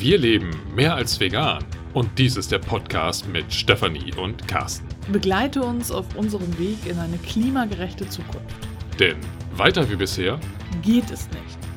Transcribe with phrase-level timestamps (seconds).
[0.00, 4.86] Wir leben mehr als vegan und dies ist der Podcast mit Stefanie und Carsten.
[5.10, 8.54] Begleite uns auf unserem Weg in eine klimagerechte Zukunft.
[9.00, 9.16] Denn
[9.56, 10.38] weiter wie bisher
[10.84, 11.67] geht es nicht.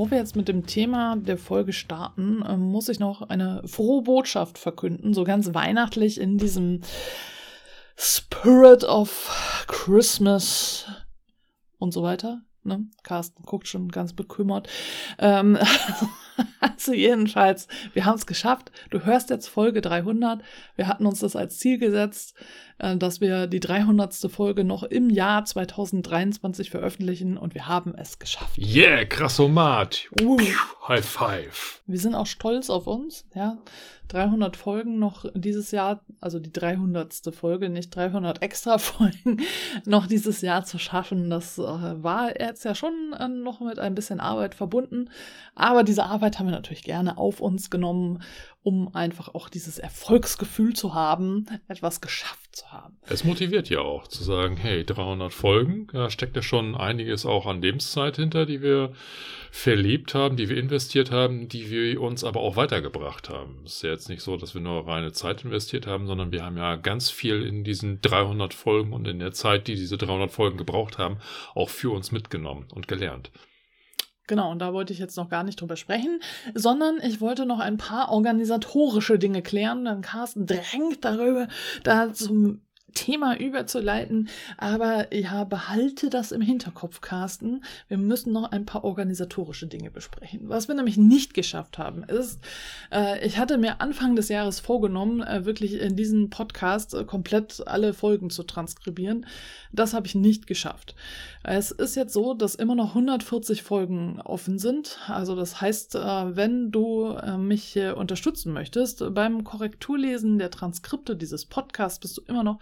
[0.00, 4.00] Bevor wir jetzt mit dem Thema der Folge starten, äh, muss ich noch eine frohe
[4.00, 6.80] Botschaft verkünden, so ganz weihnachtlich in diesem
[7.98, 10.86] Spirit of Christmas
[11.76, 12.40] und so weiter.
[12.62, 12.86] Ne?
[13.02, 14.70] Carsten guckt schon ganz bekümmert.
[15.18, 15.58] Ähm,
[16.60, 18.70] also jedenfalls, wir haben es geschafft.
[18.90, 20.42] Du hörst jetzt Folge 300.
[20.76, 22.34] Wir hatten uns das als Ziel gesetzt,
[22.78, 24.14] äh, dass wir die 300.
[24.30, 28.58] Folge noch im Jahr 2023 veröffentlichen und wir haben es geschafft.
[28.58, 30.08] Yeah, krassomat.
[30.20, 30.38] Uh.
[30.88, 31.82] High five.
[31.86, 33.58] Wir sind auch stolz auf uns, ja.
[34.10, 37.32] 300 Folgen noch dieses Jahr, also die 300.
[37.32, 39.42] Folge, nicht 300 extra Folgen,
[39.84, 41.30] noch dieses Jahr zu schaffen.
[41.30, 45.10] Das äh, war jetzt ja schon äh, noch mit ein bisschen Arbeit verbunden.
[45.54, 48.22] Aber diese Arbeit haben wir natürlich gerne auf uns genommen
[48.62, 52.98] um einfach auch dieses Erfolgsgefühl zu haben, etwas geschafft zu haben.
[53.08, 57.46] Es motiviert ja auch zu sagen, hey, 300 Folgen, da steckt ja schon einiges auch
[57.46, 58.92] an Lebenszeit hinter, die wir
[59.50, 63.62] verlebt haben, die wir investiert haben, die wir uns aber auch weitergebracht haben.
[63.64, 66.44] Es ist ja jetzt nicht so, dass wir nur reine Zeit investiert haben, sondern wir
[66.44, 70.30] haben ja ganz viel in diesen 300 Folgen und in der Zeit, die diese 300
[70.30, 71.16] Folgen gebraucht haben,
[71.54, 73.30] auch für uns mitgenommen und gelernt.
[74.30, 76.20] Genau, und da wollte ich jetzt noch gar nicht drüber sprechen,
[76.54, 79.84] sondern ich wollte noch ein paar organisatorische Dinge klären.
[79.84, 81.48] Dann Carsten drängt darüber,
[81.82, 82.62] da zum
[82.92, 84.28] Thema überzuleiten.
[84.56, 87.64] Aber ja, behalte das im Hinterkopf, Carsten.
[87.88, 90.40] Wir müssen noch ein paar organisatorische Dinge besprechen.
[90.44, 92.40] Was wir nämlich nicht geschafft haben, ist,
[92.92, 97.66] äh, ich hatte mir Anfang des Jahres vorgenommen, äh, wirklich in diesen Podcast äh, komplett
[97.66, 99.26] alle Folgen zu transkribieren.
[99.72, 100.94] Das habe ich nicht geschafft.
[101.42, 104.98] Es ist jetzt so, dass immer noch 140 Folgen offen sind.
[105.06, 111.46] Also das heißt, äh, wenn du äh, mich unterstützen möchtest beim Korrekturlesen der Transkripte dieses
[111.46, 112.58] Podcasts, bist du immer noch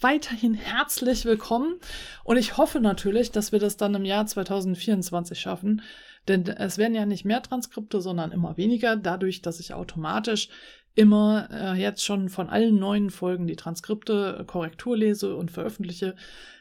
[0.00, 1.76] weiterhin herzlich willkommen.
[2.24, 5.82] Und ich hoffe natürlich, dass wir das dann im Jahr 2024 schaffen.
[6.28, 10.48] Denn es werden ja nicht mehr Transkripte, sondern immer weniger, dadurch, dass ich automatisch
[10.94, 16.16] immer äh, jetzt schon von allen neuen Folgen die Transkripte äh, Korrektur lese und veröffentliche,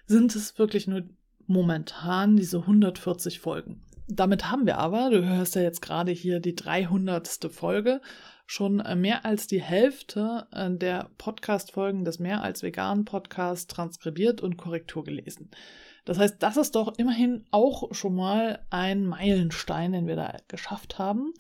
[0.06, 1.04] sind es wirklich nur
[1.48, 3.82] momentan diese 140 Folgen.
[4.08, 7.50] Damit haben wir aber, du hörst ja jetzt gerade hier die 300.
[7.52, 8.00] Folge,
[8.48, 14.42] schon äh, mehr als die Hälfte äh, der Podcast-Folgen des Mehr als veganen Podcasts transkribiert
[14.42, 15.52] und Korrektur gelesen.
[16.06, 20.98] Das heißt, das ist doch immerhin auch schon mal ein Meilenstein, den wir da geschafft
[20.98, 21.34] haben.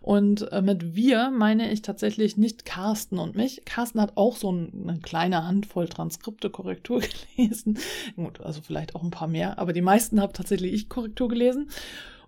[0.00, 3.64] Und äh, mit wir meine ich tatsächlich nicht Carsten und mich.
[3.64, 7.02] Carsten hat auch so eine kleine Handvoll Transkripte Korrektur
[7.36, 7.80] gelesen.
[8.14, 11.68] Gut, also vielleicht auch ein paar mehr, aber die meisten habe tatsächlich ich Korrektur gelesen.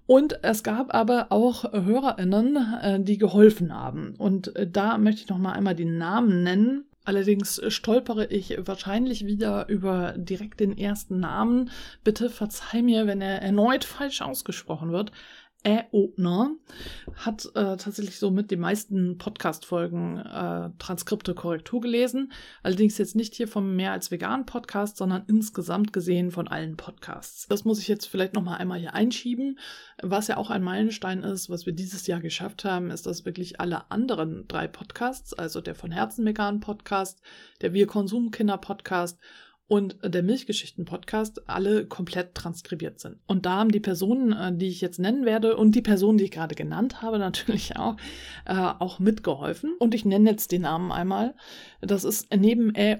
[0.07, 4.15] Und es gab aber auch HörerInnen, äh, die geholfen haben.
[4.19, 6.85] Und äh, da möchte ich noch mal einmal die Namen nennen.
[7.07, 11.71] Allerdings stolpere ich wahrscheinlich wieder über direkt den ersten Namen.
[12.03, 15.13] Bitte verzeih mir, wenn er erneut falsch ausgesprochen wird.
[15.65, 16.51] Äobner
[17.17, 22.33] hat äh, tatsächlich somit die meisten Podcast-Folgen äh, Transkripte Korrektur gelesen.
[22.63, 27.49] Allerdings jetzt nicht hier vom Mehr als vegan Podcast, sondern insgesamt gesehen von allen Podcasts.
[27.49, 29.59] Das muss ich jetzt vielleicht nochmal einmal hier einschieben.
[30.03, 33.61] Was ja auch ein Meilenstein ist, was wir dieses Jahr geschafft haben, ist, dass wirklich
[33.61, 37.23] alle anderen drei Podcasts, also der von Herzen vegan Podcast,
[37.63, 39.19] der Wir Konsumkinder Podcast
[39.67, 43.19] und der Milchgeschichten-Podcast alle komplett transkribiert sind.
[43.27, 46.25] Und da haben die Personen, äh, die ich jetzt nennen werde und die Personen, die
[46.25, 47.97] ich gerade genannt habe, natürlich auch,
[48.45, 49.75] äh, auch mitgeholfen.
[49.79, 51.35] Und ich nenne jetzt die Namen einmal.
[51.81, 52.99] Das ist neben Ä.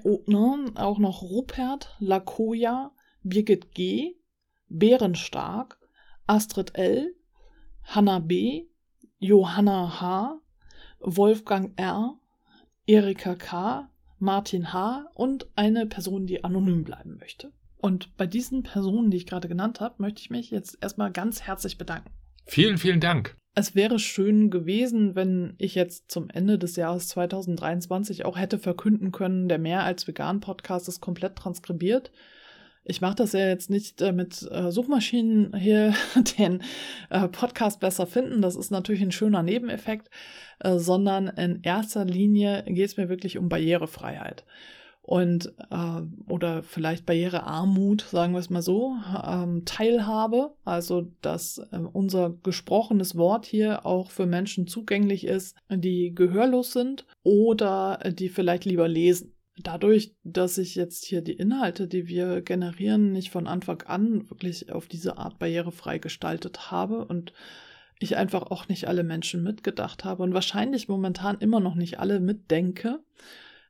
[0.75, 2.91] Auch noch Rupert, Lakoya,
[3.23, 4.15] Birgit G.,
[4.67, 5.79] Bärenstark,
[6.25, 7.13] Astrid L.,
[7.83, 8.65] Hanna B.,
[9.19, 10.41] Johanna H.,
[10.99, 12.19] Wolfgang R.,
[12.87, 13.89] Erika K.,
[14.19, 15.09] Martin H.
[15.13, 17.51] und eine Person, die anonym bleiben möchte.
[17.77, 21.43] Und bei diesen Personen, die ich gerade genannt habe, möchte ich mich jetzt erstmal ganz
[21.43, 22.09] herzlich bedanken.
[22.45, 23.35] Vielen, vielen Dank.
[23.53, 29.11] Es wäre schön gewesen, wenn ich jetzt zum Ende des Jahres 2023 auch hätte verkünden
[29.11, 32.11] können, der Mehr als Vegan Podcast ist komplett transkribiert.
[32.87, 35.95] Ich mache das ja jetzt nicht äh, mit äh, Suchmaschinen hier
[36.37, 36.61] den
[37.09, 38.43] äh, Podcast besser finden.
[38.43, 40.09] Das ist natürlich ein schöner Nebeneffekt,
[40.59, 44.45] äh, sondern in erster Linie geht es mir wirklich um Barrierefreiheit.
[45.01, 46.01] und äh,
[46.31, 48.95] oder vielleicht Barrierearmut, sagen wir es mal so,
[49.27, 56.13] ähm, Teilhabe, also dass äh, unser gesprochenes Wort hier auch für Menschen zugänglich ist, die
[56.13, 59.34] gehörlos sind oder die vielleicht lieber lesen.
[59.57, 64.71] Dadurch, dass ich jetzt hier die Inhalte, die wir generieren, nicht von Anfang an wirklich
[64.71, 67.31] auf diese Art barrierefrei gestaltet habe und
[67.99, 72.19] ich einfach auch nicht alle Menschen mitgedacht habe und wahrscheinlich momentan immer noch nicht alle
[72.19, 72.99] mitdenke,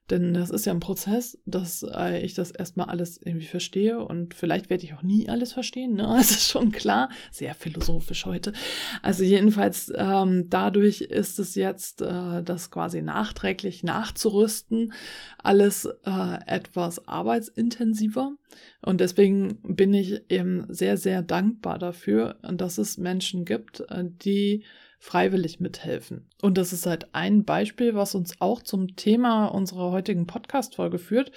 [0.09, 4.35] denn das ist ja ein Prozess, dass äh, ich das erstmal alles irgendwie verstehe und
[4.35, 6.03] vielleicht werde ich auch nie alles verstehen, ne?
[6.17, 7.09] Das ist schon klar.
[7.31, 8.53] Sehr philosophisch heute.
[9.01, 14.93] Also jedenfalls ähm, dadurch ist es jetzt, äh, das quasi nachträglich nachzurüsten,
[15.41, 18.33] alles äh, etwas arbeitsintensiver.
[18.81, 24.63] Und deswegen bin ich eben sehr, sehr dankbar dafür, dass es Menschen gibt, äh, die
[25.05, 26.27] freiwillig mithelfen.
[26.41, 31.31] Und das ist halt ein Beispiel, was uns auch zum Thema unserer heutigen Podcast-Folge führt.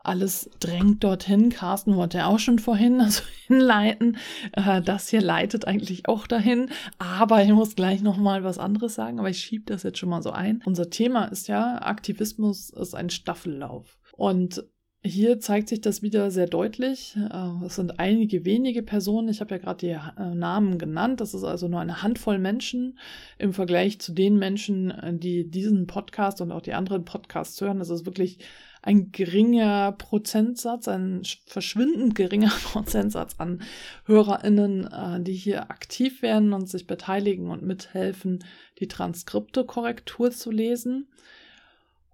[0.00, 1.50] Alles drängt dorthin.
[1.50, 4.16] Carsten wollte ja auch schon vorhin also hinleiten.
[4.54, 6.70] Äh, das hier leitet eigentlich auch dahin.
[6.98, 10.22] Aber ich muss gleich nochmal was anderes sagen, aber ich schiebe das jetzt schon mal
[10.22, 10.60] so ein.
[10.64, 14.00] Unser Thema ist ja, Aktivismus ist ein Staffellauf.
[14.16, 14.64] Und
[15.04, 17.16] hier zeigt sich das wieder sehr deutlich.
[17.16, 19.28] Äh, es sind einige wenige Personen.
[19.28, 21.20] Ich habe ja gerade die äh, Namen genannt.
[21.20, 22.98] Das ist also nur eine Handvoll Menschen
[23.36, 27.80] im Vergleich zu den Menschen, äh, die diesen Podcast und auch die anderen Podcasts hören.
[27.80, 28.38] Das ist wirklich
[28.80, 33.62] ein geringer Prozentsatz, ein verschwindend geringer Prozentsatz an
[34.06, 38.44] HörerInnen, die hier aktiv werden und sich beteiligen und mithelfen,
[38.80, 41.06] die Transkripte Korrektur zu lesen.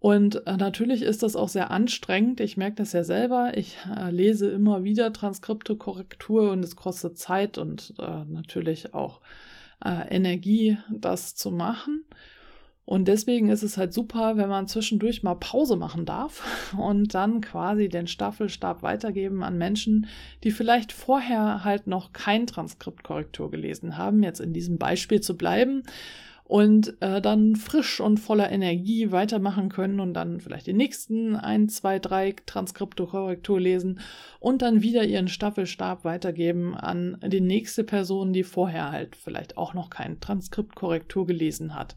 [0.01, 2.41] Und äh, natürlich ist das auch sehr anstrengend.
[2.41, 3.53] Ich merke das ja selber.
[3.57, 9.21] Ich äh, lese immer wieder Transkripte, Korrektur und es kostet Zeit und äh, natürlich auch
[9.85, 12.05] äh, Energie, das zu machen.
[12.85, 17.41] Und deswegen ist es halt super, wenn man zwischendurch mal Pause machen darf und dann
[17.41, 20.07] quasi den Staffelstab weitergeben an Menschen,
[20.45, 25.83] die vielleicht vorher halt noch kein Transkriptkorrektur gelesen haben, jetzt in diesem Beispiel zu bleiben
[26.49, 31.69] und äh, dann frisch und voller Energie weitermachen können und dann vielleicht die nächsten ein,
[31.69, 34.01] zwei, drei Transkripte Korrektur lesen
[34.41, 39.75] und dann wieder ihren Staffelstab weitergeben an die nächste Person, die vorher halt vielleicht auch
[39.75, 41.97] noch kein Transkriptkorrektur gelesen hat.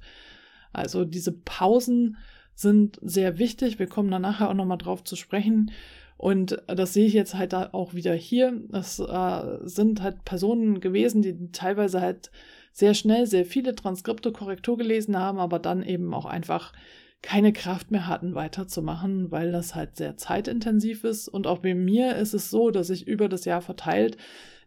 [0.74, 2.18] Also diese Pausen
[2.54, 3.80] sind sehr wichtig.
[3.80, 5.71] Wir kommen dann nachher auch nochmal drauf zu sprechen.
[6.18, 8.62] Und das sehe ich jetzt halt auch wieder hier.
[8.69, 12.31] Das äh, sind halt Personen gewesen, die teilweise halt
[12.71, 16.73] sehr schnell sehr viele Transkripte Korrektur gelesen haben, aber dann eben auch einfach
[17.21, 21.27] keine Kraft mehr hatten, weiterzumachen, weil das halt sehr zeitintensiv ist.
[21.27, 24.18] Und auch bei mir ist es so, dass ich über das Jahr verteilt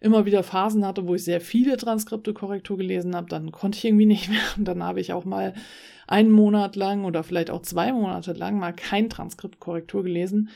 [0.01, 3.27] immer wieder Phasen hatte, wo ich sehr viele Transkripte Korrektur gelesen habe.
[3.29, 4.43] Dann konnte ich irgendwie nicht mehr.
[4.57, 5.55] Und dann habe ich auch mal
[6.07, 10.51] einen Monat lang oder vielleicht auch zwei Monate lang mal kein Transkript Korrektur gelesen,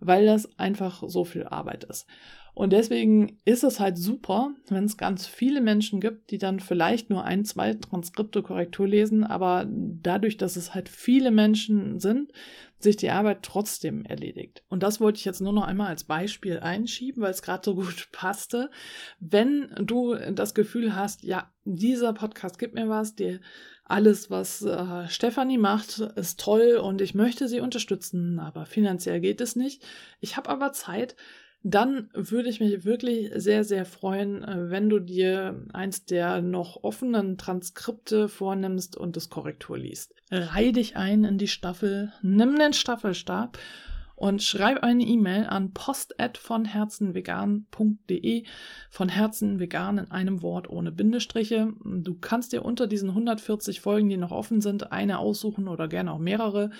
[0.00, 2.06] weil das einfach so viel Arbeit ist.
[2.54, 7.08] Und deswegen ist es halt super, wenn es ganz viele Menschen gibt, die dann vielleicht
[7.08, 12.30] nur ein, zwei Transkripte Korrektur lesen, aber dadurch, dass es halt viele Menschen sind,
[12.78, 14.64] sich die Arbeit trotzdem erledigt.
[14.68, 17.74] Und das wollte ich jetzt nur noch einmal als Beispiel einschieben, weil es gerade so
[17.76, 18.70] gut passte.
[19.18, 23.40] Wenn du das Gefühl hast, ja, dieser Podcast gibt mir was, dir
[23.84, 29.40] alles, was äh, Stefanie macht, ist toll und ich möchte sie unterstützen, aber finanziell geht
[29.40, 29.84] es nicht.
[30.20, 31.16] Ich habe aber Zeit,
[31.64, 36.82] dann würde ich mich wirklich sehr, sehr freuen, äh, wenn du dir eins der noch
[36.82, 40.14] offenen Transkripte vornimmst und das Korrektur liest.
[40.30, 43.58] Reih dich ein in die Staffel, nimm den Staffelstab
[44.22, 48.44] und schreib eine E-Mail an post@vonherzenvegan.de
[48.88, 51.72] von Herzen vegan in einem Wort ohne Bindestriche.
[51.84, 56.12] Du kannst dir unter diesen 140 Folgen, die noch offen sind, eine aussuchen oder gerne
[56.12, 56.70] auch mehrere.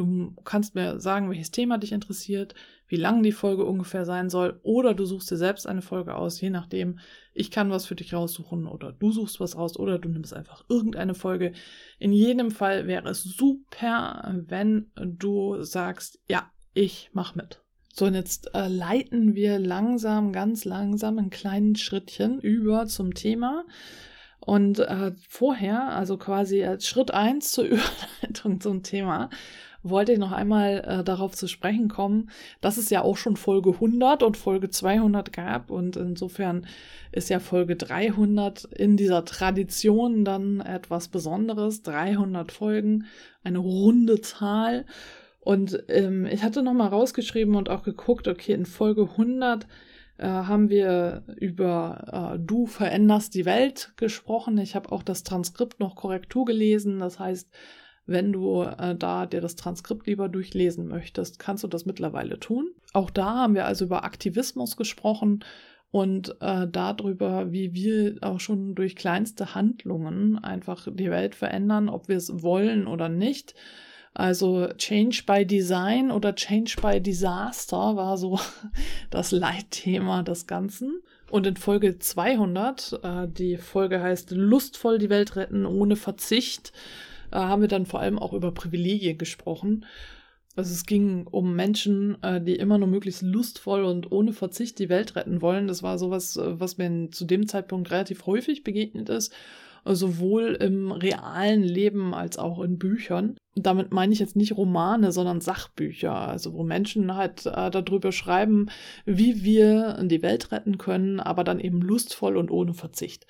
[0.00, 2.54] Du kannst mir sagen, welches Thema dich interessiert,
[2.88, 6.40] wie lang die Folge ungefähr sein soll, oder du suchst dir selbst eine Folge aus,
[6.40, 7.00] je nachdem.
[7.34, 10.64] Ich kann was für dich raussuchen oder du suchst was raus oder du nimmst einfach
[10.70, 11.52] irgendeine Folge.
[11.98, 17.62] In jedem Fall wäre es super, wenn du sagst, ja, ich mach mit.
[17.92, 23.66] So, und jetzt äh, leiten wir langsam, ganz langsam in kleinen Schrittchen über zum Thema.
[24.40, 27.64] Und äh, vorher, also quasi als Schritt eins zur
[28.22, 29.28] Überleitung zum Thema,
[29.82, 33.70] wollte ich noch einmal äh, darauf zu sprechen kommen, dass es ja auch schon Folge
[33.70, 36.66] 100 und Folge 200 gab und insofern
[37.12, 41.82] ist ja Folge 300 in dieser Tradition dann etwas Besonderes.
[41.82, 43.06] 300 Folgen,
[43.42, 44.84] eine runde Zahl.
[45.40, 49.66] Und ähm, ich hatte noch mal rausgeschrieben und auch geguckt, okay, in Folge 100
[50.18, 54.58] äh, haben wir über äh, Du veränderst die Welt gesprochen.
[54.58, 56.98] Ich habe auch das Transkript noch Korrektur gelesen.
[56.98, 57.48] Das heißt,
[58.10, 62.70] Wenn du äh, da dir das Transkript lieber durchlesen möchtest, kannst du das mittlerweile tun.
[62.92, 65.44] Auch da haben wir also über Aktivismus gesprochen
[65.92, 72.08] und äh, darüber, wie wir auch schon durch kleinste Handlungen einfach die Welt verändern, ob
[72.08, 73.54] wir es wollen oder nicht.
[74.12, 78.40] Also Change by Design oder Change by Disaster war so
[79.10, 81.00] das Leitthema des Ganzen.
[81.30, 86.72] Und in Folge 200, äh, die Folge heißt Lustvoll die Welt retten ohne Verzicht,
[87.32, 89.84] äh, haben wir dann vor allem auch über Privilegien gesprochen.
[90.56, 94.88] Also es ging um Menschen, äh, die immer nur möglichst lustvoll und ohne Verzicht die
[94.88, 95.68] Welt retten wollen.
[95.68, 99.32] Das war sowas, äh, was mir zu dem Zeitpunkt relativ häufig begegnet ist
[99.84, 103.36] sowohl im realen Leben als auch in Büchern.
[103.56, 108.68] Damit meine ich jetzt nicht Romane, sondern Sachbücher, also wo Menschen halt äh, darüber schreiben,
[109.06, 113.26] wie wir die Welt retten können, aber dann eben lustvoll und ohne Verzicht.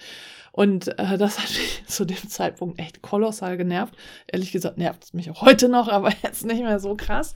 [0.52, 3.94] Und äh, das hat mich zu dem Zeitpunkt echt kolossal genervt.
[4.26, 7.34] Ehrlich gesagt nervt es mich auch heute noch, aber jetzt nicht mehr so krass.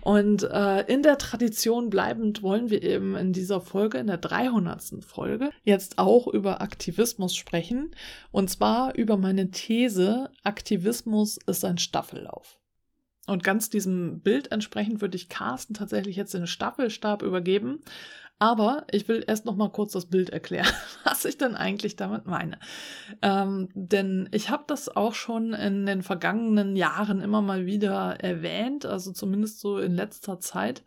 [0.00, 5.04] Und äh, in der Tradition bleibend wollen wir eben in dieser Folge, in der 300.
[5.04, 7.94] Folge, jetzt auch über Aktivismus sprechen.
[8.30, 12.58] Und zwar über meine These, Aktivismus ist ein Staffellauf.
[13.26, 17.80] Und ganz diesem Bild entsprechend würde ich Carsten tatsächlich jetzt den Staffelstab übergeben.
[18.42, 20.66] Aber ich will erst noch mal kurz das Bild erklären,
[21.04, 22.58] was ich denn eigentlich damit meine.
[23.22, 28.84] Ähm, denn ich habe das auch schon in den vergangenen Jahren immer mal wieder erwähnt,
[28.84, 30.82] also zumindest so in letzter Zeit.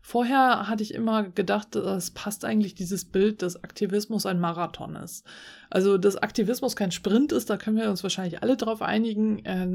[0.00, 5.26] Vorher hatte ich immer gedacht, es passt eigentlich dieses Bild, dass Aktivismus ein Marathon ist.
[5.68, 9.66] Also, dass Aktivismus kein Sprint ist, da können wir uns wahrscheinlich alle darauf einigen, äh,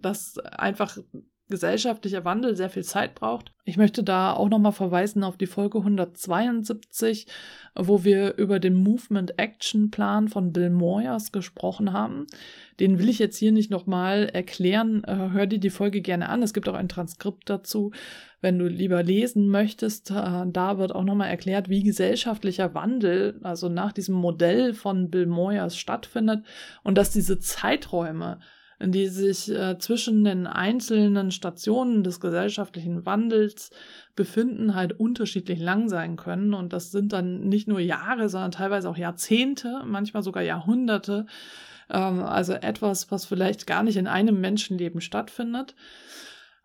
[0.00, 0.96] dass einfach
[1.48, 3.52] gesellschaftlicher Wandel sehr viel Zeit braucht.
[3.66, 7.26] Ich möchte da auch nochmal verweisen auf die Folge 172,
[7.74, 12.26] wo wir über den Movement Action Plan von Bill Moyers gesprochen haben.
[12.80, 15.04] Den will ich jetzt hier nicht nochmal erklären.
[15.04, 16.42] Äh, hör dir die Folge gerne an.
[16.42, 17.92] Es gibt auch ein Transkript dazu,
[18.40, 20.10] wenn du lieber lesen möchtest.
[20.10, 25.26] Äh, da wird auch nochmal erklärt, wie gesellschaftlicher Wandel, also nach diesem Modell von Bill
[25.26, 26.44] Moyers stattfindet
[26.82, 28.40] und dass diese Zeiträume
[28.80, 33.70] die sich äh, zwischen den einzelnen Stationen des gesellschaftlichen Wandels
[34.16, 36.54] befinden, halt unterschiedlich lang sein können.
[36.54, 41.26] Und das sind dann nicht nur Jahre, sondern teilweise auch Jahrzehnte, manchmal sogar Jahrhunderte.
[41.90, 45.74] Ähm, also etwas, was vielleicht gar nicht in einem Menschenleben stattfindet.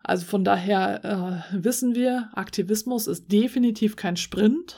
[0.02, 4.76] Also von daher äh, wissen wir, Aktivismus ist definitiv kein Sprint.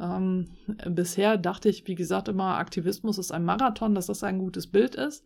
[0.00, 0.48] Ähm,
[0.86, 4.96] bisher dachte ich, wie gesagt, immer, Aktivismus ist ein Marathon, dass das ein gutes Bild
[4.96, 5.24] ist.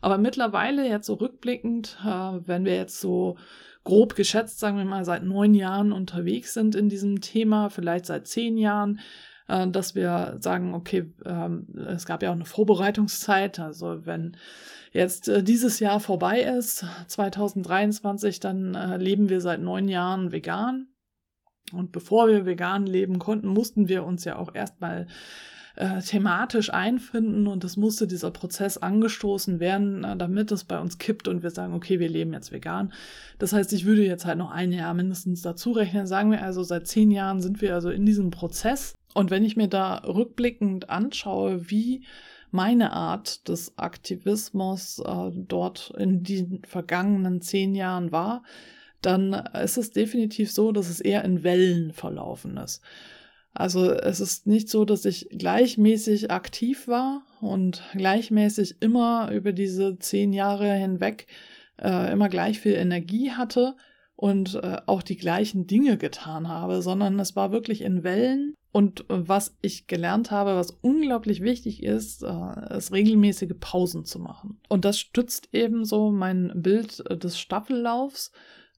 [0.00, 2.08] Aber mittlerweile, jetzt so rückblickend, äh,
[2.46, 3.36] wenn wir jetzt so
[3.84, 8.26] grob geschätzt, sagen wir mal, seit neun Jahren unterwegs sind in diesem Thema, vielleicht seit
[8.26, 9.00] zehn Jahren,
[9.48, 11.48] äh, dass wir sagen, okay, äh,
[11.86, 13.58] es gab ja auch eine Vorbereitungszeit.
[13.58, 14.36] Also wenn
[14.92, 20.88] jetzt äh, dieses Jahr vorbei ist, 2023, dann äh, leben wir seit neun Jahren vegan.
[21.72, 25.06] Und bevor wir vegan leben konnten, mussten wir uns ja auch erstmal
[25.76, 30.98] äh, thematisch einfinden und es musste dieser Prozess angestoßen werden, äh, damit es bei uns
[30.98, 32.92] kippt und wir sagen, okay, wir leben jetzt vegan.
[33.38, 36.06] Das heißt, ich würde jetzt halt noch ein Jahr mindestens dazu rechnen.
[36.06, 38.94] Sagen wir also, seit zehn Jahren sind wir also in diesem Prozess.
[39.14, 42.04] Und wenn ich mir da rückblickend anschaue, wie
[42.50, 48.42] meine Art des Aktivismus äh, dort in den vergangenen zehn Jahren war,
[49.02, 52.82] dann ist es definitiv so, dass es eher in Wellen verlaufen ist.
[53.58, 59.98] Also es ist nicht so, dass ich gleichmäßig aktiv war und gleichmäßig immer über diese
[59.98, 61.26] zehn Jahre hinweg
[61.80, 63.76] äh, immer gleich viel Energie hatte
[64.14, 68.54] und äh, auch die gleichen Dinge getan habe, sondern es war wirklich in Wellen.
[68.72, 74.18] Und äh, was ich gelernt habe, was unglaublich wichtig ist, äh, ist regelmäßige Pausen zu
[74.18, 74.60] machen.
[74.68, 78.32] Und das stützt ebenso mein Bild äh, des Staffellaufs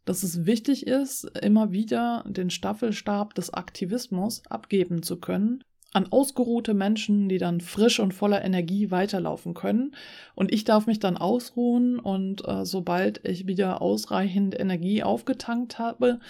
[0.08, 5.62] dass es wichtig ist, immer wieder den Staffelstab des Aktivismus abgeben zu können
[5.92, 9.94] an ausgeruhte Menschen, die dann frisch und voller Energie weiterlaufen können.
[10.34, 16.20] Und ich darf mich dann ausruhen und äh, sobald ich wieder ausreichend Energie aufgetankt habe,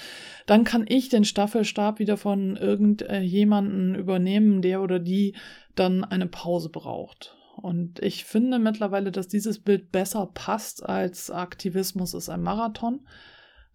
[0.46, 5.34] dann kann ich den Staffelstab wieder von irgendjemanden übernehmen, der oder die
[5.74, 7.34] dann eine Pause braucht.
[7.56, 13.00] Und ich finde mittlerweile, dass dieses Bild besser passt als Aktivismus ist ein Marathon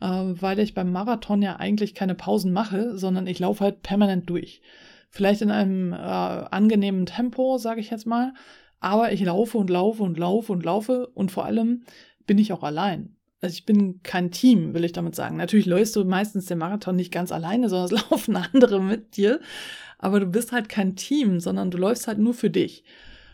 [0.03, 4.29] äh, weil ich beim Marathon ja eigentlich keine Pausen mache, sondern ich laufe halt permanent
[4.29, 4.61] durch.
[5.09, 8.33] Vielleicht in einem äh, angenehmen Tempo, sage ich jetzt mal,
[8.81, 11.83] aber ich laufe und laufe und laufe und laufe und vor allem
[12.27, 13.15] bin ich auch allein.
[13.39, 15.37] Also ich bin kein Team, will ich damit sagen.
[15.37, 19.39] Natürlich läufst du meistens den Marathon nicht ganz alleine, sondern es laufen andere mit dir.
[19.99, 22.83] Aber du bist halt kein Team, sondern du läufst halt nur für dich.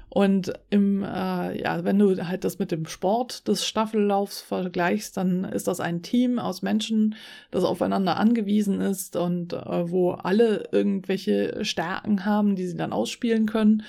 [0.10, 5.44] Und im, äh, ja, wenn du halt das mit dem Sport des Staffellaufs vergleichst, dann
[5.44, 7.16] ist das ein Team aus Menschen,
[7.52, 13.46] das aufeinander angewiesen ist und äh, wo alle irgendwelche Stärken haben, die sie dann ausspielen
[13.46, 13.84] können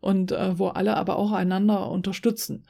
[0.00, 2.64] und äh, wo alle aber auch einander unterstützen.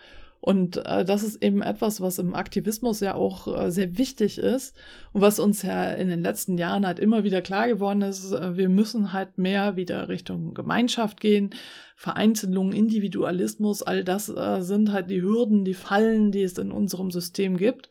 [0.47, 4.76] Und äh, das ist eben etwas, was im Aktivismus ja auch äh, sehr wichtig ist
[5.12, 8.31] und was uns ja in den letzten Jahren halt immer wieder klar geworden ist.
[8.31, 11.50] Äh, wir müssen halt mehr wieder Richtung Gemeinschaft gehen.
[11.97, 17.11] Vereinzelung, Individualismus, all das äh, sind halt die Hürden, die Fallen, die es in unserem
[17.11, 17.91] System gibt.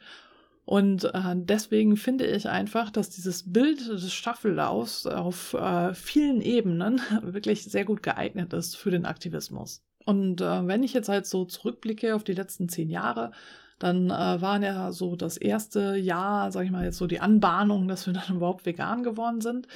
[0.63, 7.01] Und äh, deswegen finde ich einfach, dass dieses Bild des Staffellaufs auf äh, vielen Ebenen
[7.21, 9.83] wirklich sehr gut geeignet ist für den Aktivismus.
[10.05, 13.31] Und äh, wenn ich jetzt halt so zurückblicke auf die letzten zehn Jahre,
[13.79, 17.87] dann äh, waren ja so das erste Jahr, sag ich mal jetzt so die Anbahnung,
[17.87, 19.67] dass wir dann überhaupt vegan geworden sind.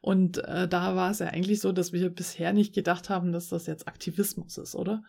[0.00, 3.48] Und äh, da war es ja eigentlich so, dass wir bisher nicht gedacht haben, dass
[3.48, 5.02] das jetzt Aktivismus ist, oder?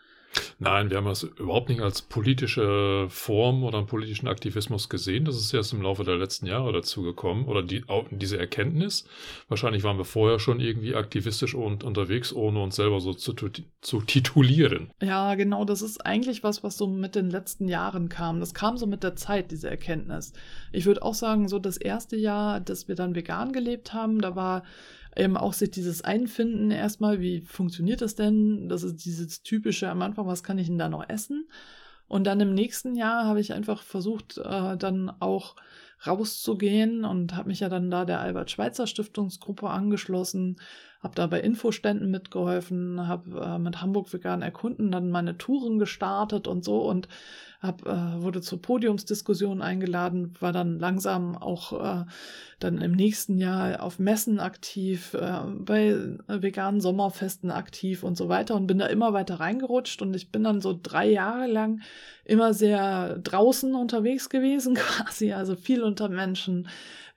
[0.60, 5.26] Nein, wir haben das überhaupt nicht als politische Form oder einen politischen Aktivismus gesehen.
[5.26, 9.06] Das ist erst im Laufe der letzten Jahre dazu gekommen oder die, diese Erkenntnis.
[9.48, 13.34] Wahrscheinlich waren wir vorher schon irgendwie aktivistisch und unterwegs, ohne uns selber so zu,
[13.82, 14.92] zu titulieren.
[15.02, 15.66] Ja, genau.
[15.66, 18.40] Das ist eigentlich was, was so mit den letzten Jahren kam.
[18.40, 20.34] Das kam so mit der Zeit, diese Erkenntnis.
[20.72, 24.36] Ich würde auch sagen, so das erste Jahr, dass wir dann vegan gelebt haben, da
[24.36, 24.64] war
[25.16, 28.70] eben auch sich dieses Einfinden erstmal, wie funktioniert das denn?
[28.70, 31.50] Das ist dieses typische am Anfang, was kann ich denn da noch essen?
[32.08, 35.56] Und dann im nächsten Jahr habe ich einfach versucht, äh, dann auch
[36.06, 40.60] rauszugehen und habe mich ja dann da der Albert Schweitzer Stiftungsgruppe angeschlossen,
[41.04, 46.48] habe da bei Infoständen mitgeholfen, habe äh, mit Hamburg Vegan Erkunden dann meine Touren gestartet
[46.48, 47.08] und so und
[47.60, 52.06] hab, äh, wurde zur Podiumsdiskussion eingeladen, war dann langsam auch äh,
[52.60, 55.96] dann im nächsten Jahr auf Messen aktiv, äh, bei
[56.28, 60.44] veganen Sommerfesten aktiv und so weiter und bin da immer weiter reingerutscht und ich bin
[60.44, 61.82] dann so drei Jahre lang
[62.24, 66.70] immer sehr draußen unterwegs gewesen quasi, also viel unter Menschen,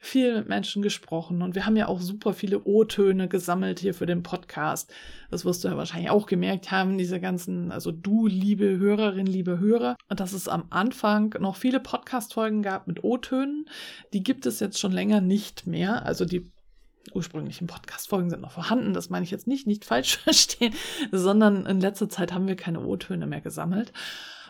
[0.04, 4.04] viel mit Menschen gesprochen und wir haben ja auch super viele O-Töne gesammelt hier für
[4.04, 4.92] den Podcast.
[5.30, 9.60] Das wirst du ja wahrscheinlich auch gemerkt haben, diese ganzen, also du, liebe Hörerin, liebe
[9.60, 13.66] Hörer, dass es am Anfang noch viele Podcast-Folgen gab mit O-Tönen.
[14.12, 16.04] Die gibt es jetzt schon länger nicht mehr.
[16.04, 16.50] Also die
[17.14, 18.94] ursprünglichen Podcast-Folgen sind noch vorhanden.
[18.94, 20.74] Das meine ich jetzt nicht, nicht falsch verstehen,
[21.12, 23.92] sondern in letzter Zeit haben wir keine O-Töne mehr gesammelt.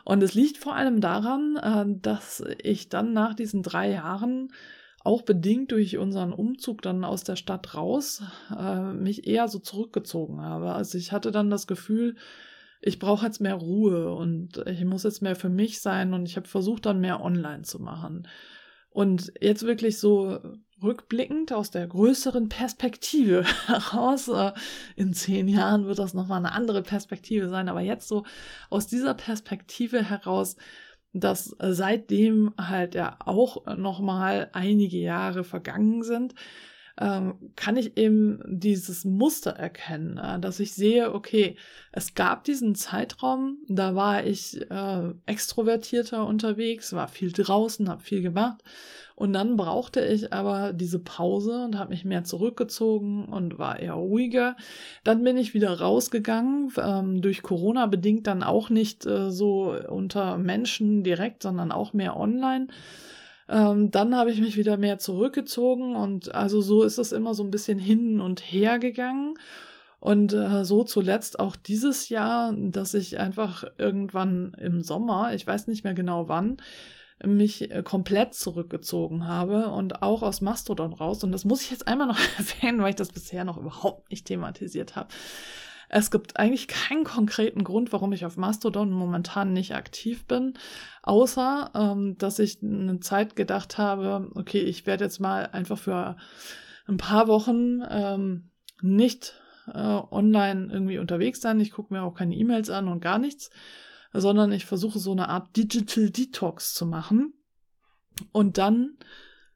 [0.05, 4.51] Und es liegt vor allem daran, äh, dass ich dann nach diesen drei Jahren
[5.05, 8.23] auch bedingt durch unseren Umzug dann aus der Stadt raus,
[8.57, 10.73] äh, mich eher so zurückgezogen habe.
[10.73, 12.17] Also ich hatte dann das Gefühl,
[12.81, 16.37] ich brauche jetzt mehr Ruhe und ich muss jetzt mehr für mich sein und ich
[16.37, 18.29] habe versucht dann mehr online zu machen.
[18.91, 20.39] Und jetzt wirklich so
[20.83, 24.53] rückblickend aus der größeren Perspektive heraus, äh,
[24.97, 28.25] in zehn Jahren wird das nochmal eine andere Perspektive sein, aber jetzt so
[28.69, 30.57] aus dieser Perspektive heraus
[31.13, 36.35] dass seitdem halt ja auch nochmal einige Jahre vergangen sind,
[37.03, 41.57] ähm, kann ich eben dieses Muster erkennen, äh, dass ich sehe, okay,
[41.91, 48.23] es gab diesen Zeitraum, da war ich äh, extrovertierter unterwegs, war viel draußen, habe viel
[48.23, 48.63] gemacht
[49.17, 53.95] und dann brauchte ich aber diese Pause und habe mich mehr zurückgezogen und war eher
[53.95, 54.57] ruhiger.
[55.03, 60.39] Dann bin ich wieder rausgegangen, ähm, durch Corona bedingt dann auch nicht äh, so unter
[60.39, 62.69] Menschen direkt, sondern auch mehr online.
[63.49, 67.43] Ähm, dann habe ich mich wieder mehr zurückgezogen und also so ist es immer so
[67.43, 69.35] ein bisschen hin und her gegangen.
[70.01, 75.69] Und äh, so zuletzt auch dieses Jahr, dass ich einfach irgendwann im Sommer, ich weiß
[75.69, 76.57] nicht mehr genau wann,
[77.25, 81.23] mich äh, komplett zurückgezogen habe und auch aus Mastodon raus.
[81.23, 84.27] Und das muss ich jetzt einmal noch erwähnen, weil ich das bisher noch überhaupt nicht
[84.27, 85.09] thematisiert habe.
[85.93, 90.55] Es gibt eigentlich keinen konkreten Grund, warum ich auf Mastodon momentan nicht aktiv bin,
[91.03, 96.17] außer ähm, dass ich eine Zeit gedacht habe, okay, ich werde jetzt mal einfach für
[96.87, 98.51] ein paar Wochen ähm,
[98.81, 99.35] nicht
[99.73, 101.61] äh, online irgendwie unterwegs sein.
[101.61, 103.51] Ich gucke mir auch keine E-Mails an und gar nichts
[104.13, 107.35] sondern ich versuche so eine Art Digital Detox zu machen.
[108.31, 108.97] Und dann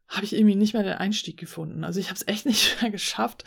[0.09, 1.83] habe ich irgendwie nicht mehr den Einstieg gefunden.
[1.83, 3.45] Also ich habe es echt nicht mehr geschafft,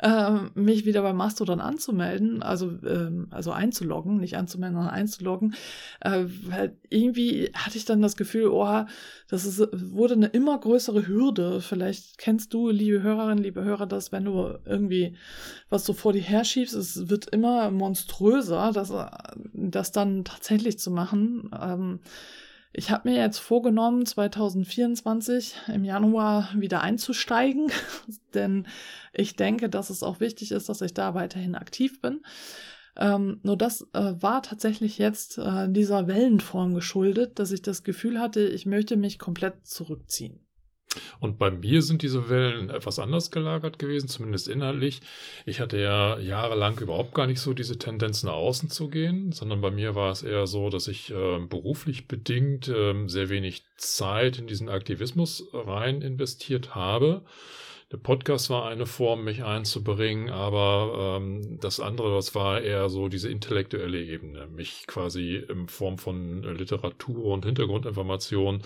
[0.00, 5.54] ähm, mich wieder bei Mastodon anzumelden, also, ähm, also einzuloggen, nicht anzumelden, sondern einzuloggen.
[6.00, 8.84] Äh, weil irgendwie hatte ich dann das Gefühl, oh,
[9.28, 11.60] das ist, wurde eine immer größere Hürde.
[11.60, 15.16] Vielleicht kennst du, liebe Hörerin, liebe Hörer, das, wenn du irgendwie
[15.68, 18.92] was so vor dir herschiebst, es wird immer monströser, das,
[19.52, 21.50] das dann tatsächlich zu machen.
[21.58, 22.00] Ähm,
[22.72, 27.72] ich habe mir jetzt vorgenommen, 2024 im Januar wieder einzusteigen,
[28.34, 28.66] denn
[29.12, 32.22] ich denke, dass es auch wichtig ist, dass ich da weiterhin aktiv bin.
[32.96, 38.20] Ähm, nur das äh, war tatsächlich jetzt äh, dieser Wellenform geschuldet, dass ich das Gefühl
[38.20, 40.40] hatte, ich möchte mich komplett zurückziehen.
[41.20, 45.00] Und bei mir sind diese Wellen etwas anders gelagert gewesen, zumindest inhaltlich.
[45.46, 49.60] Ich hatte ja jahrelang überhaupt gar nicht so diese Tendenz nach außen zu gehen, sondern
[49.60, 54.38] bei mir war es eher so, dass ich äh, beruflich bedingt äh, sehr wenig Zeit
[54.38, 57.22] in diesen Aktivismus rein investiert habe.
[57.92, 63.08] Der Podcast war eine Form, mich einzubringen, aber ähm, das andere, das war eher so
[63.08, 68.62] diese intellektuelle Ebene, mich quasi in Form von Literatur und Hintergrundinformation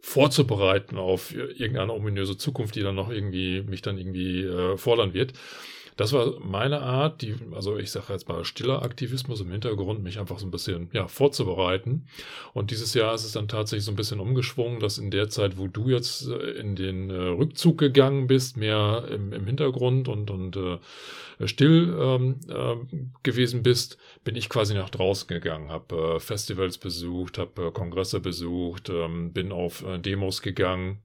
[0.00, 5.32] vorzubereiten auf irgendeine ominöse Zukunft, die dann noch irgendwie mich dann irgendwie äh, fordern wird.
[5.96, 10.18] Das war meine Art, die, also ich sage jetzt mal stiller Aktivismus im Hintergrund, mich
[10.18, 12.06] einfach so ein bisschen ja, vorzubereiten.
[12.52, 15.56] Und dieses Jahr ist es dann tatsächlich so ein bisschen umgeschwungen, dass in der Zeit,
[15.56, 20.30] wo du jetzt äh, in den äh, Rückzug gegangen bist, mehr im, im Hintergrund und,
[20.30, 20.78] und äh,
[21.46, 22.76] still ähm, äh,
[23.22, 28.20] gewesen bist, bin ich quasi nach draußen gegangen, habe äh, Festivals besucht, habe äh, Kongresse
[28.20, 30.98] besucht, ähm, bin auf Demos gegangen,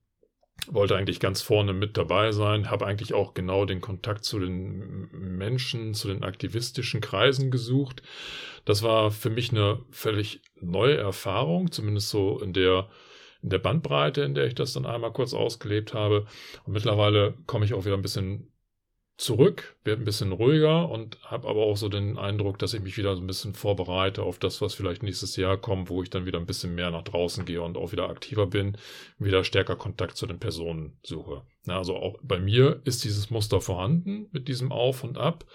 [0.68, 5.10] wollte eigentlich ganz vorne mit dabei sein, habe eigentlich auch genau den Kontakt zu den
[5.12, 8.04] Menschen, zu den aktivistischen Kreisen gesucht.
[8.66, 12.90] Das war für mich eine völlig neue Erfahrung, zumindest so in der
[13.44, 16.28] in der Bandbreite, in der ich das dann einmal kurz ausgelebt habe.
[16.64, 18.51] Und mittlerweile komme ich auch wieder ein bisschen
[19.22, 22.98] zurück, werde ein bisschen ruhiger und habe aber auch so den Eindruck, dass ich mich
[22.98, 26.26] wieder so ein bisschen vorbereite auf das, was vielleicht nächstes Jahr kommt, wo ich dann
[26.26, 28.78] wieder ein bisschen mehr nach draußen gehe und auch wieder aktiver bin,
[29.20, 31.44] wieder stärker Kontakt zu den Personen suche.
[31.66, 35.46] Na, also auch bei mir ist dieses Muster vorhanden mit diesem Auf und Ab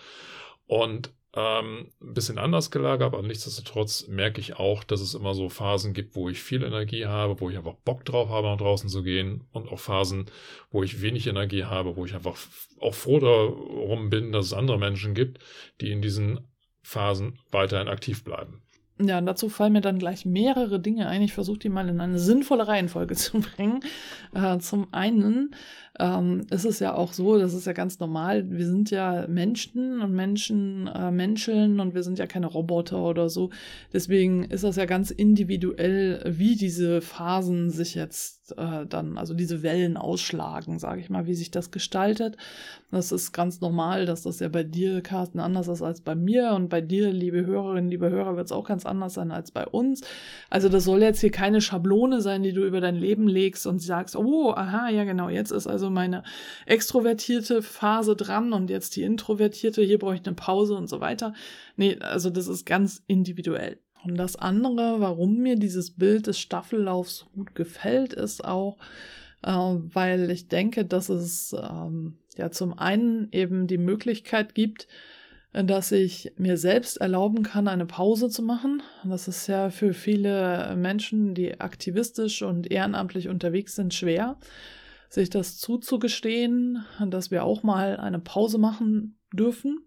[0.66, 5.50] und ähm, ein bisschen anders gelagert, aber nichtsdestotrotz merke ich auch, dass es immer so
[5.50, 8.88] Phasen gibt, wo ich viel Energie habe, wo ich einfach Bock drauf habe, nach draußen
[8.88, 10.26] zu gehen und auch Phasen,
[10.70, 12.36] wo ich wenig Energie habe, wo ich einfach
[12.80, 15.38] auch froh darum bin, dass es andere Menschen gibt,
[15.82, 16.40] die in diesen
[16.82, 18.62] Phasen weiterhin aktiv bleiben.
[18.98, 21.20] Ja, und dazu fallen mir dann gleich mehrere Dinge ein.
[21.20, 23.80] Ich versuche die mal in eine sinnvolle Reihenfolge zu bringen.
[24.34, 25.54] Äh, zum einen
[25.98, 30.00] ähm, ist es ja auch so, das ist ja ganz normal, wir sind ja Menschen
[30.00, 33.50] und Menschen äh, menscheln und wir sind ja keine Roboter oder so.
[33.92, 39.62] Deswegen ist das ja ganz individuell, wie diese Phasen sich jetzt äh, dann, also diese
[39.62, 42.36] Wellen ausschlagen, sage ich mal, wie sich das gestaltet.
[42.90, 46.52] Das ist ganz normal, dass das ja bei dir, Carsten, anders ist als bei mir
[46.52, 49.66] und bei dir, liebe Hörerinnen, liebe Hörer, wird es auch ganz anders sein als bei
[49.66, 50.02] uns.
[50.50, 53.80] Also das soll jetzt hier keine Schablone sein, die du über dein Leben legst und
[53.80, 56.22] sagst, oh, aha, ja genau, jetzt ist also meine
[56.66, 61.34] extrovertierte Phase dran und jetzt die introvertierte, hier brauche ich eine Pause und so weiter.
[61.76, 63.78] Nee, also das ist ganz individuell.
[64.04, 68.76] Und das andere, warum mir dieses Bild des Staffellaufs gut gefällt, ist auch,
[69.42, 74.86] äh, weil ich denke, dass es ähm, ja zum einen eben die Möglichkeit gibt,
[75.64, 78.82] dass ich mir selbst erlauben kann, eine Pause zu machen.
[79.04, 84.36] Das ist ja für viele Menschen, die aktivistisch und ehrenamtlich unterwegs sind, schwer,
[85.16, 89.80] sich das zuzugestehen, dass wir auch mal eine Pause machen dürfen.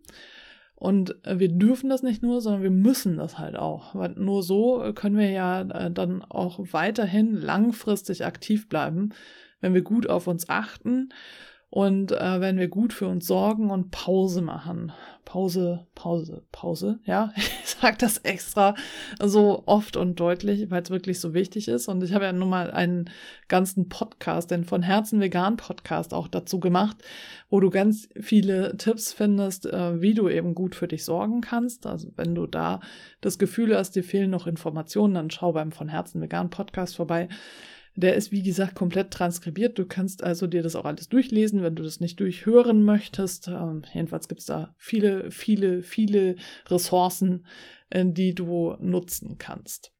[0.75, 3.95] Und wir dürfen das nicht nur, sondern wir müssen das halt auch.
[3.95, 9.09] Weil nur so können wir ja äh, dann auch weiterhin langfristig aktiv bleiben,
[9.61, 11.09] wenn wir gut auf uns achten
[11.71, 14.91] und äh, wenn wir gut für uns sorgen und Pause machen.
[15.23, 16.97] Pause, Pause, Pause.
[17.05, 18.73] Ja, ich sage das extra
[19.21, 21.87] so oft und deutlich, weil es wirklich so wichtig ist.
[21.87, 23.11] Und ich habe ja nun mal einen
[23.47, 26.97] ganzen Podcast, den von Herzen vegan Podcast auch dazu gemacht,
[27.51, 31.85] wo du ganz viele Tipps findest, äh, wie du eben gut für dich sorgen kannst.
[31.85, 32.79] Also wenn du da
[33.21, 37.29] das Gefühl hast, dir fehlen noch Informationen, dann schau beim von Herzen vegan Podcast vorbei.
[37.95, 39.77] Der ist, wie gesagt, komplett transkribiert.
[39.77, 43.47] Du kannst also dir das auch alles durchlesen, wenn du das nicht durchhören möchtest.
[43.47, 46.35] Ähm, jedenfalls gibt es da viele, viele, viele
[46.67, 47.45] Ressourcen,
[47.89, 49.91] äh, die du nutzen kannst.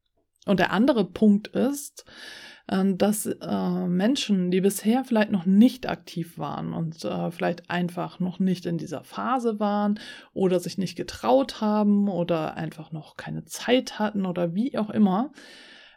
[0.46, 2.06] Und der andere Punkt ist,
[2.68, 8.20] äh, dass äh, Menschen, die bisher vielleicht noch nicht aktiv waren und äh, vielleicht einfach
[8.20, 10.00] noch nicht in dieser Phase waren
[10.34, 15.32] oder sich nicht getraut haben oder einfach noch keine Zeit hatten oder wie auch immer,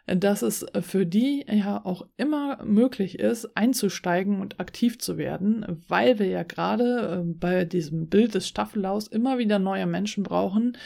[0.05, 6.19] dass es für die ja auch immer möglich ist, einzusteigen und aktiv zu werden, weil
[6.19, 10.77] wir ja gerade äh, bei diesem Bild des Staffellaus immer wieder neue Menschen brauchen,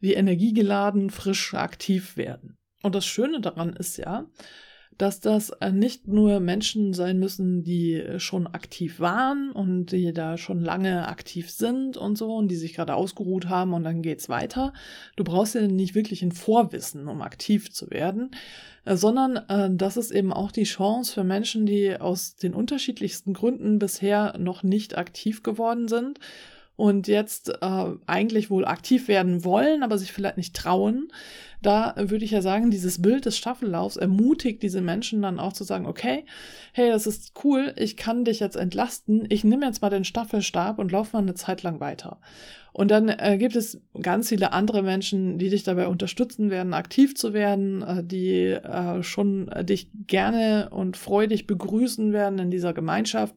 [0.00, 2.58] die energiegeladen, frisch aktiv werden.
[2.82, 4.26] Und das Schöne daran ist ja,
[4.98, 10.36] dass das äh, nicht nur Menschen sein müssen, die schon aktiv waren und die da
[10.36, 14.28] schon lange aktiv sind und so und die sich gerade ausgeruht haben und dann geht's
[14.28, 14.72] weiter.
[15.16, 18.30] Du brauchst ja nicht wirklich ein Vorwissen, um aktiv zu werden,
[18.84, 23.34] äh, sondern äh, das ist eben auch die Chance für Menschen, die aus den unterschiedlichsten
[23.34, 26.18] Gründen bisher noch nicht aktiv geworden sind
[26.76, 31.08] und jetzt äh, eigentlich wohl aktiv werden wollen, aber sich vielleicht nicht trauen,
[31.62, 35.64] da würde ich ja sagen, dieses Bild des Staffellaufs ermutigt diese Menschen dann auch zu
[35.64, 36.26] sagen, okay,
[36.72, 40.78] hey, das ist cool, ich kann dich jetzt entlasten, ich nehme jetzt mal den Staffelstab
[40.78, 42.20] und laufe mal eine Zeit lang weiter.
[42.72, 47.14] Und dann äh, gibt es ganz viele andere Menschen, die dich dabei unterstützen werden, aktiv
[47.14, 53.36] zu werden, äh, die äh, schon dich gerne und freudig begrüßen werden in dieser Gemeinschaft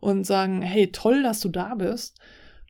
[0.00, 2.18] und sagen, hey, toll, dass du da bist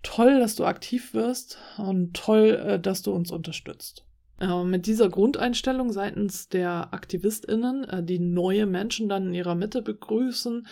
[0.02, 4.04] toll, dass du aktiv wirst und toll, äh, dass du uns unterstützt.
[4.40, 9.82] Äh, mit dieser Grundeinstellung seitens der AktivistInnen, äh, die neue Menschen dann in ihrer Mitte
[9.82, 10.66] begrüßen,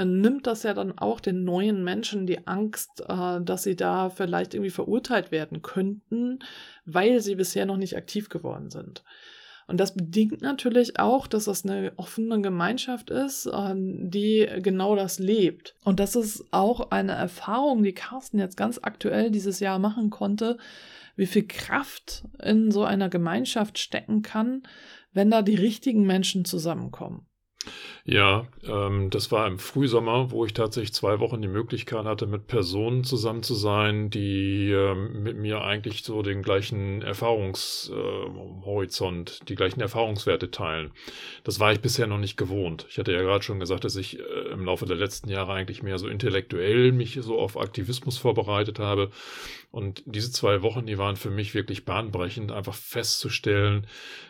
[0.00, 4.70] nimmt das ja dann auch den neuen Menschen die Angst, dass sie da vielleicht irgendwie
[4.70, 6.38] verurteilt werden könnten,
[6.84, 9.02] weil sie bisher noch nicht aktiv geworden sind.
[9.68, 15.18] Und das bedingt natürlich auch, dass das eine offene Gemeinschaft ist, äh, die genau das
[15.18, 15.76] lebt.
[15.84, 20.56] Und das ist auch eine Erfahrung, die Carsten jetzt ganz aktuell dieses Jahr machen konnte,
[21.16, 24.62] wie viel Kraft in so einer Gemeinschaft stecken kann,
[25.12, 27.27] wenn da die richtigen Menschen zusammenkommen.
[28.04, 32.46] Ja, ähm, das war im Frühsommer, wo ich tatsächlich zwei Wochen die Möglichkeit hatte, mit
[32.46, 39.56] Personen zusammen zu sein, die ähm, mit mir eigentlich so den gleichen Erfahrungshorizont, äh, die
[39.56, 40.92] gleichen Erfahrungswerte teilen.
[41.44, 42.86] Das war ich bisher noch nicht gewohnt.
[42.88, 45.82] Ich hatte ja gerade schon gesagt, dass ich äh, im Laufe der letzten Jahre eigentlich
[45.82, 49.10] mehr so intellektuell mich so auf Aktivismus vorbereitet habe.
[49.70, 53.86] Und diese zwei Wochen, die waren für mich wirklich bahnbrechend, einfach festzustellen,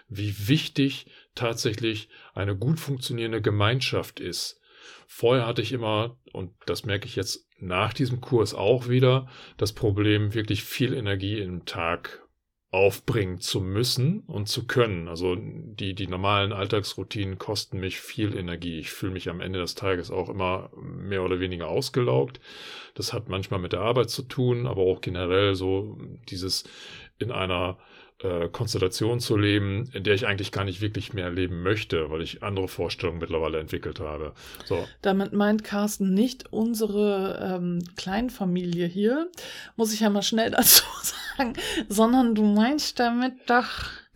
[0.08, 1.06] wie wichtig
[1.38, 4.60] tatsächlich eine gut funktionierende Gemeinschaft ist.
[5.06, 9.72] Vorher hatte ich immer, und das merke ich jetzt nach diesem Kurs auch wieder, das
[9.72, 12.28] Problem, wirklich viel Energie im Tag
[12.70, 15.08] aufbringen zu müssen und zu können.
[15.08, 18.78] Also die, die normalen Alltagsroutinen kosten mich viel Energie.
[18.78, 22.40] Ich fühle mich am Ende des Tages auch immer mehr oder weniger ausgelaugt.
[22.94, 25.98] Das hat manchmal mit der Arbeit zu tun, aber auch generell so
[26.28, 26.64] dieses
[27.18, 27.78] in einer
[28.22, 32.22] äh, Konstellation zu leben, in der ich eigentlich gar nicht wirklich mehr leben möchte, weil
[32.22, 34.32] ich andere Vorstellungen mittlerweile entwickelt habe.
[34.64, 34.86] So.
[35.02, 39.30] Damit meint Carsten nicht unsere ähm, Kleinfamilie hier,
[39.76, 40.84] muss ich ja mal schnell dazu
[41.36, 41.52] sagen,
[41.88, 43.68] sondern du meinst damit doch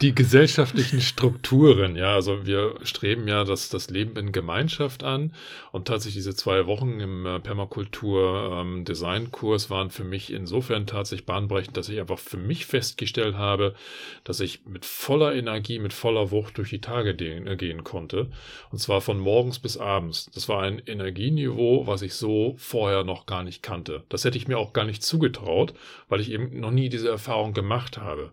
[0.03, 5.33] die gesellschaftlichen Strukturen, ja, also wir streben ja das, das Leben in Gemeinschaft an
[5.71, 11.77] und tatsächlich diese zwei Wochen im äh, Permakultur-Design-Kurs ähm, waren für mich insofern tatsächlich bahnbrechend,
[11.77, 13.77] dass ich einfach für mich festgestellt habe,
[14.25, 18.29] dass ich mit voller Energie, mit voller Wucht durch die Tage äh, gehen konnte
[18.73, 20.29] und zwar von morgens bis abends.
[20.35, 24.03] Das war ein Energieniveau, was ich so vorher noch gar nicht kannte.
[24.09, 25.75] Das hätte ich mir auch gar nicht zugetraut,
[26.09, 28.33] weil ich eben noch nie diese Erfahrung gemacht habe.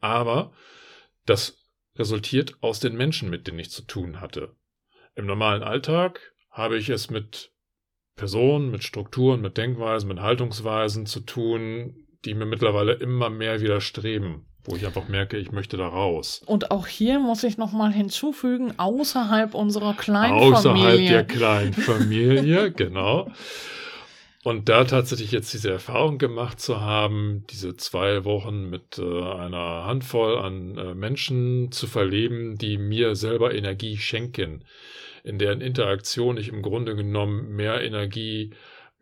[0.00, 0.50] Aber
[1.26, 1.58] das
[1.96, 4.54] resultiert aus den Menschen, mit denen ich zu tun hatte.
[5.14, 7.52] Im normalen Alltag habe ich es mit
[8.16, 14.46] Personen, mit Strukturen, mit Denkweisen, mit Haltungsweisen zu tun, die mir mittlerweile immer mehr widerstreben,
[14.64, 16.42] wo ich einfach merke, ich möchte da raus.
[16.46, 23.30] Und auch hier muss ich nochmal hinzufügen, außerhalb unserer kleinen Außerhalb der kleinen Familie, genau.
[24.46, 29.86] Und da tatsächlich jetzt diese Erfahrung gemacht zu haben, diese zwei Wochen mit äh, einer
[29.86, 34.62] Handvoll an äh, Menschen zu verleben, die mir selber Energie schenken,
[35.24, 38.52] in deren Interaktion ich im Grunde genommen mehr Energie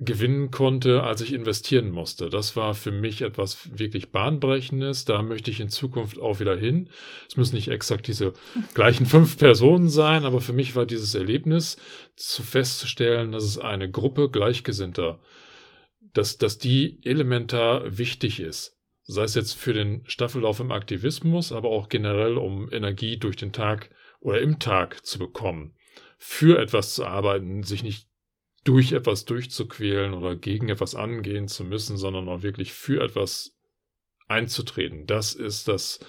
[0.00, 2.28] gewinnen konnte, als ich investieren musste.
[2.28, 5.04] Das war für mich etwas wirklich Bahnbrechendes.
[5.04, 6.90] Da möchte ich in Zukunft auch wieder hin.
[7.28, 8.32] Es müssen nicht exakt diese
[8.74, 11.76] gleichen fünf Personen sein, aber für mich war dieses Erlebnis
[12.16, 15.20] zu festzustellen, dass es eine Gruppe Gleichgesinnter,
[16.12, 18.76] dass, dass die elementar wichtig ist.
[19.04, 23.52] Sei es jetzt für den Staffellauf im Aktivismus, aber auch generell, um Energie durch den
[23.52, 25.76] Tag oder im Tag zu bekommen.
[26.18, 28.08] Für etwas zu arbeiten, sich nicht
[28.64, 33.54] durch etwas durchzuquälen oder gegen etwas angehen zu müssen, sondern auch wirklich für etwas
[34.26, 35.06] einzutreten.
[35.06, 36.00] Das ist das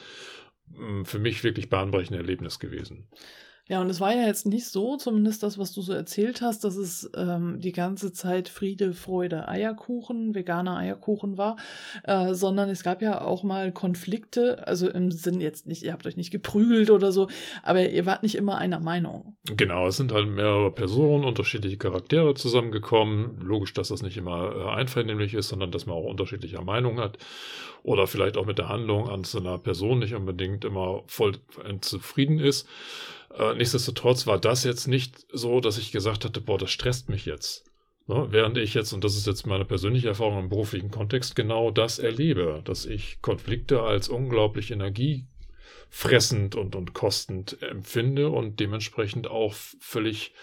[0.68, 3.10] mm, für mich wirklich bahnbrechende Erlebnis gewesen.
[3.68, 6.64] Ja, und es war ja jetzt nicht so, zumindest das, was du so erzählt hast,
[6.64, 11.56] dass es ähm, die ganze Zeit Friede, Freude, Eierkuchen, veganer Eierkuchen war,
[12.04, 16.06] äh, sondern es gab ja auch mal Konflikte, also im Sinn jetzt nicht, ihr habt
[16.06, 17.28] euch nicht geprügelt oder so,
[17.64, 19.36] aber ihr wart nicht immer einer Meinung.
[19.46, 23.40] Genau, es sind halt mehrere Personen, unterschiedliche Charaktere zusammengekommen.
[23.42, 27.18] Logisch, dass das nicht immer äh, einvernehmlich ist, sondern dass man auch unterschiedlicher Meinung hat
[27.82, 31.34] oder vielleicht auch mit der Handlung an so einer Person nicht unbedingt immer voll
[31.82, 32.68] zufrieden ist.
[33.38, 37.26] Äh, nichtsdestotrotz war das jetzt nicht so, dass ich gesagt hatte, boah, das stresst mich
[37.26, 37.66] jetzt.
[38.08, 38.28] Ne?
[38.30, 42.00] Während ich jetzt, und das ist jetzt meine persönliche Erfahrung im beruflichen Kontext, genau das
[42.00, 50.34] erlebe, dass ich Konflikte als unglaublich energiefressend und, und kostend empfinde und dementsprechend auch völlig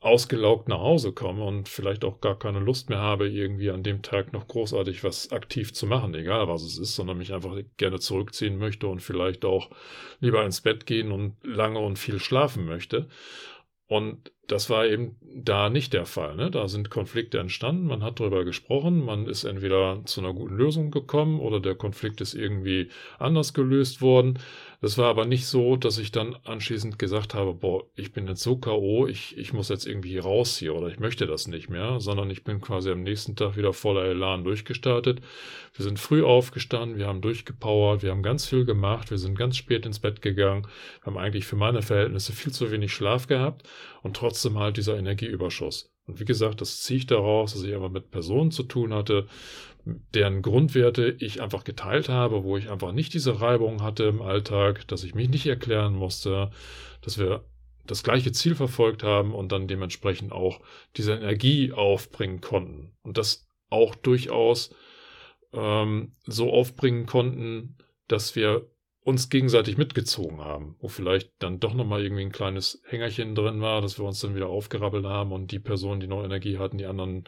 [0.00, 4.00] ausgelaugt nach Hause komme und vielleicht auch gar keine Lust mehr habe, irgendwie an dem
[4.00, 8.00] Tag noch großartig was aktiv zu machen, egal was es ist, sondern mich einfach gerne
[8.00, 9.70] zurückziehen möchte und vielleicht auch
[10.20, 13.08] lieber ins Bett gehen und lange und viel schlafen möchte.
[13.88, 16.34] Und das war eben da nicht der Fall.
[16.34, 16.50] Ne?
[16.50, 20.90] Da sind Konflikte entstanden, man hat darüber gesprochen, man ist entweder zu einer guten Lösung
[20.90, 24.40] gekommen oder der Konflikt ist irgendwie anders gelöst worden.
[24.82, 28.42] Das war aber nicht so, dass ich dann anschließend gesagt habe, boah, ich bin jetzt
[28.42, 32.00] so K.O., ich, ich muss jetzt irgendwie raus hier oder ich möchte das nicht mehr,
[32.00, 35.20] sondern ich bin quasi am nächsten Tag wieder voller Elan durchgestartet.
[35.74, 39.58] Wir sind früh aufgestanden, wir haben durchgepowert, wir haben ganz viel gemacht, wir sind ganz
[39.58, 40.66] spät ins Bett gegangen,
[41.04, 43.68] haben eigentlich für meine Verhältnisse viel zu wenig Schlaf gehabt
[44.02, 45.92] und trotzdem halt dieser Energieüberschuss.
[46.06, 49.28] Und wie gesagt, das ziehe ich daraus, dass ich aber mit Personen zu tun hatte,
[49.84, 54.86] deren Grundwerte ich einfach geteilt habe, wo ich einfach nicht diese Reibung hatte im Alltag,
[54.88, 56.50] dass ich mich nicht erklären musste,
[57.02, 57.44] dass wir
[57.86, 60.60] das gleiche Ziel verfolgt haben und dann dementsprechend auch
[60.96, 62.92] diese Energie aufbringen konnten.
[63.02, 64.74] Und das auch durchaus
[65.52, 68.70] ähm, so aufbringen konnten, dass wir
[69.10, 73.82] uns gegenseitig mitgezogen haben, wo vielleicht dann doch nochmal irgendwie ein kleines Hängerchen drin war,
[73.82, 76.86] dass wir uns dann wieder aufgerappelt haben und die Personen, die noch Energie hatten, die
[76.86, 77.24] anderen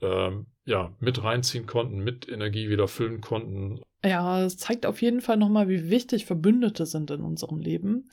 [0.00, 3.80] ähm, ja, mit reinziehen konnten, mit Energie wieder füllen konnten.
[4.04, 8.08] Ja, es zeigt auf jeden Fall nochmal, wie wichtig Verbündete sind in unserem Leben.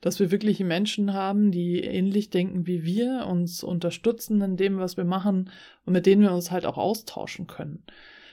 [0.00, 4.96] Dass wir wirklich Menschen haben, die ähnlich denken wie wir, uns unterstützen in dem, was
[4.96, 5.50] wir machen
[5.84, 7.84] und mit denen wir uns halt auch austauschen können.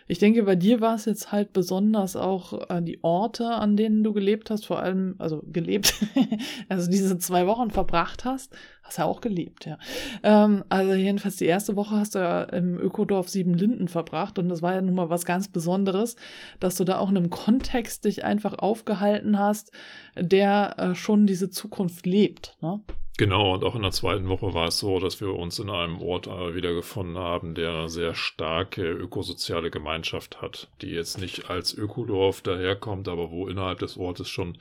[0.07, 4.03] Ich denke, bei dir war es jetzt halt besonders auch äh, die Orte, an denen
[4.03, 5.93] du gelebt hast, vor allem, also gelebt,
[6.69, 8.55] also diese zwei Wochen verbracht hast.
[8.87, 9.77] Hast ja auch gelebt, ja.
[10.23, 14.61] Ähm, also jedenfalls die erste Woche hast du ja im Ökodorf Siebenlinden verbracht und das
[14.61, 16.15] war ja nun mal was ganz Besonderes,
[16.61, 19.73] dass du da auch in einem Kontext dich einfach aufgehalten hast,
[20.15, 22.79] der äh, schon diese Zukunft lebt, ne?
[23.17, 25.99] Genau, und auch in der zweiten Woche war es so, dass wir uns in einem
[26.01, 31.73] Ort äh, wiedergefunden haben, der eine sehr starke ökosoziale Gemeinschaft hat, die jetzt nicht als
[31.73, 34.59] Ökodorf daherkommt, aber wo innerhalb des Ortes schon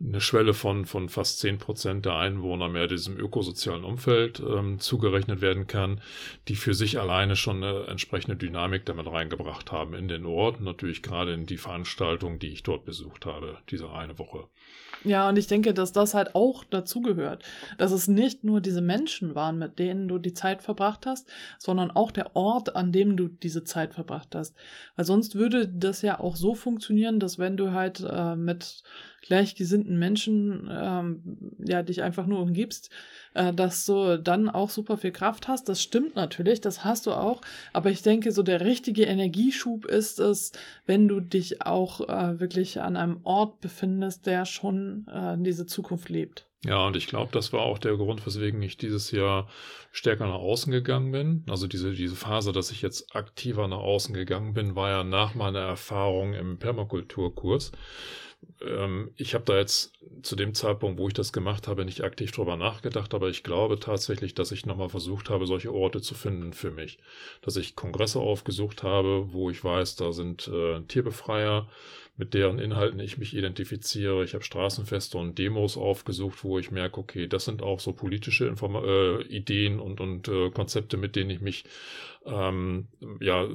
[0.00, 5.40] eine Schwelle von, von fast zehn Prozent der Einwohner mehr diesem ökosozialen Umfeld ähm, zugerechnet
[5.40, 6.00] werden kann,
[6.48, 11.02] die für sich alleine schon eine entsprechende Dynamik damit reingebracht haben in den Ort, natürlich
[11.02, 14.48] gerade in die Veranstaltung, die ich dort besucht habe, diese eine Woche.
[15.04, 17.44] Ja, und ich denke, dass das halt auch dazugehört,
[17.76, 21.28] dass es nicht nur diese Menschen waren, mit denen du die Zeit verbracht hast,
[21.58, 24.56] sondern auch der Ort, an dem du diese Zeit verbracht hast.
[24.96, 28.82] Weil sonst würde das ja auch so funktionieren, dass wenn du halt äh, mit
[29.24, 31.22] gleichgesinnten Menschen ähm,
[31.58, 32.90] ja dich einfach nur umgibst,
[33.32, 35.68] äh, dass du dann auch super viel Kraft hast.
[35.68, 37.40] Das stimmt natürlich, das hast du auch.
[37.72, 40.52] Aber ich denke, so der richtige Energieschub ist es,
[40.86, 46.08] wenn du dich auch äh, wirklich an einem Ort befindest, der schon äh, diese Zukunft
[46.10, 46.46] lebt.
[46.64, 49.48] Ja, und ich glaube, das war auch der Grund, weswegen ich dieses Jahr
[49.92, 51.44] stärker nach außen gegangen bin.
[51.46, 55.34] Also diese, diese Phase, dass ich jetzt aktiver nach außen gegangen bin, war ja nach
[55.34, 57.72] meiner Erfahrung im Permakulturkurs
[58.62, 62.32] ähm, ich habe da jetzt zu dem Zeitpunkt, wo ich das gemacht habe, nicht aktiv
[62.32, 66.52] drüber nachgedacht, aber ich glaube tatsächlich, dass ich nochmal versucht habe, solche Orte zu finden
[66.52, 66.98] für mich.
[67.42, 71.68] Dass ich Kongresse aufgesucht habe, wo ich weiß, da sind äh, Tierbefreier,
[72.16, 74.22] mit deren Inhalten ich mich identifiziere.
[74.22, 78.46] Ich habe Straßenfeste und Demos aufgesucht, wo ich merke, okay, das sind auch so politische
[78.46, 81.64] Inform äh, Ideen und, und äh, Konzepte, mit denen ich mich
[82.24, 82.86] ähm,
[83.20, 83.48] ja,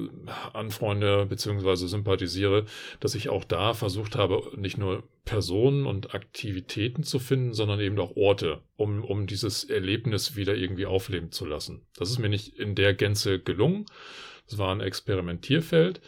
[0.52, 1.86] anfreunde bzw.
[1.86, 2.66] sympathisiere,
[3.00, 7.98] dass ich auch da versucht habe, nicht nur Personen und Aktivitäten zu finden, sondern eben
[7.98, 11.86] auch Orte, um, um dieses Erlebnis wieder irgendwie aufleben zu lassen.
[11.96, 13.86] Das ist mir nicht in der Gänze gelungen.
[14.46, 16.00] Es war ein Experimentierfeld,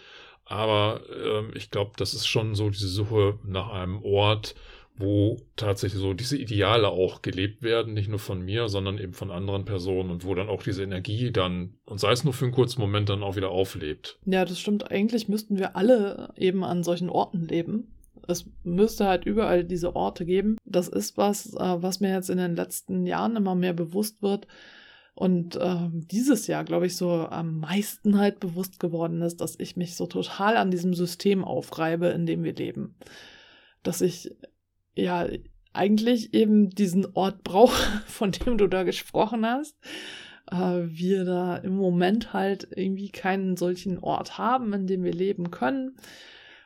[0.53, 4.55] aber ähm, ich glaube, das ist schon so diese Suche nach einem Ort,
[4.97, 9.31] wo tatsächlich so diese Ideale auch gelebt werden, nicht nur von mir, sondern eben von
[9.31, 12.53] anderen Personen und wo dann auch diese Energie dann, und sei es nur für einen
[12.53, 14.19] kurzen Moment, dann auch wieder auflebt.
[14.27, 14.91] Ja, das stimmt.
[14.91, 17.95] Eigentlich müssten wir alle eben an solchen Orten leben.
[18.29, 20.59] Es müsste halt überall diese Orte geben.
[20.67, 24.47] Das ist was, äh, was mir jetzt in den letzten Jahren immer mehr bewusst wird.
[25.15, 29.77] Und äh, dieses Jahr, glaube ich, so am meisten halt bewusst geworden ist, dass ich
[29.77, 32.97] mich so total an diesem System aufreibe, in dem wir leben.
[33.83, 34.35] Dass ich
[34.95, 35.29] ja
[35.75, 39.77] eigentlich eben diesen Ort brauche, von dem du da gesprochen hast.
[40.51, 45.51] Äh, wir da im Moment halt irgendwie keinen solchen Ort haben, in dem wir leben
[45.51, 45.97] können.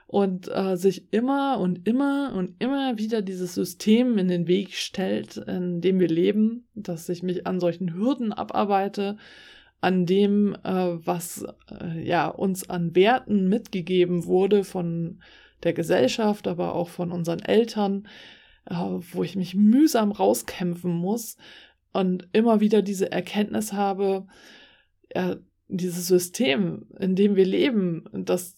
[0.08, 5.36] Und äh, sich immer und immer und immer wieder dieses System in den Weg stellt,
[5.36, 9.16] in dem wir leben, dass ich mich an solchen Hürden abarbeite,
[9.80, 15.20] an dem, äh, was äh, ja uns an Werten mitgegeben wurde von
[15.64, 18.06] der Gesellschaft, aber auch von unseren Eltern,
[18.66, 21.36] äh, wo ich mich mühsam rauskämpfen muss.
[21.92, 24.26] und immer wieder diese Erkenntnis habe,
[25.14, 25.36] ja,
[25.68, 28.54] dieses System, in dem wir leben, das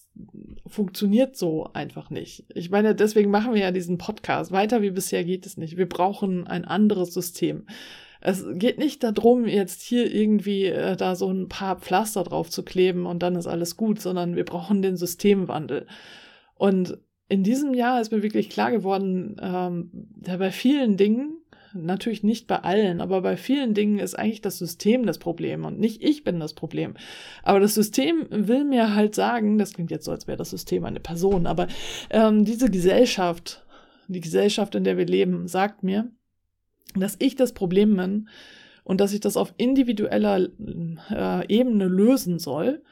[0.67, 2.45] funktioniert so einfach nicht.
[2.55, 4.53] Ich meine, deswegen machen wir ja diesen Podcast.
[4.53, 5.77] Weiter wie bisher geht es nicht.
[5.77, 7.67] Wir brauchen ein anderes System.
[8.21, 12.65] Es geht nicht darum, jetzt hier irgendwie äh, da so ein paar Pflaster drauf zu
[12.65, 15.87] kleben und dann ist alles gut, sondern wir brauchen den Systemwandel.
[16.57, 16.99] Und
[17.29, 19.91] in diesem Jahr ist mir wirklich klar geworden, ähm,
[20.27, 21.37] ja, bei vielen Dingen
[21.75, 25.79] Natürlich nicht bei allen, aber bei vielen Dingen ist eigentlich das System das Problem und
[25.79, 26.95] nicht ich bin das Problem.
[27.43, 30.85] Aber das System will mir halt sagen, das klingt jetzt so, als wäre das System
[30.85, 31.67] eine Person, aber
[32.11, 33.65] ähm, diese Gesellschaft,
[34.09, 36.11] die Gesellschaft, in der wir leben, sagt mir,
[36.95, 38.29] dass ich das Problem bin
[38.85, 40.49] und dass ich das auf individueller
[41.11, 42.83] äh, Ebene lösen soll.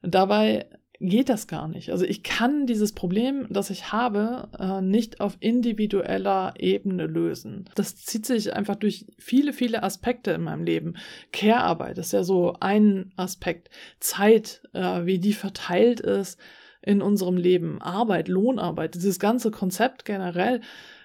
[0.00, 0.66] Dabei
[1.00, 1.90] geht das gar nicht.
[1.90, 7.68] Also ich kann dieses Problem, das ich habe, äh, nicht auf individueller Ebene lösen.
[7.74, 10.94] Das zieht sich einfach durch viele, viele Aspekte in meinem Leben.
[11.32, 13.70] Care-Arbeit ist ja so ein Aspekt.
[14.00, 16.38] Zeit, äh, wie die verteilt ist
[16.80, 17.80] in unserem Leben.
[17.80, 20.60] Arbeit, Lohnarbeit, dieses ganze Konzept generell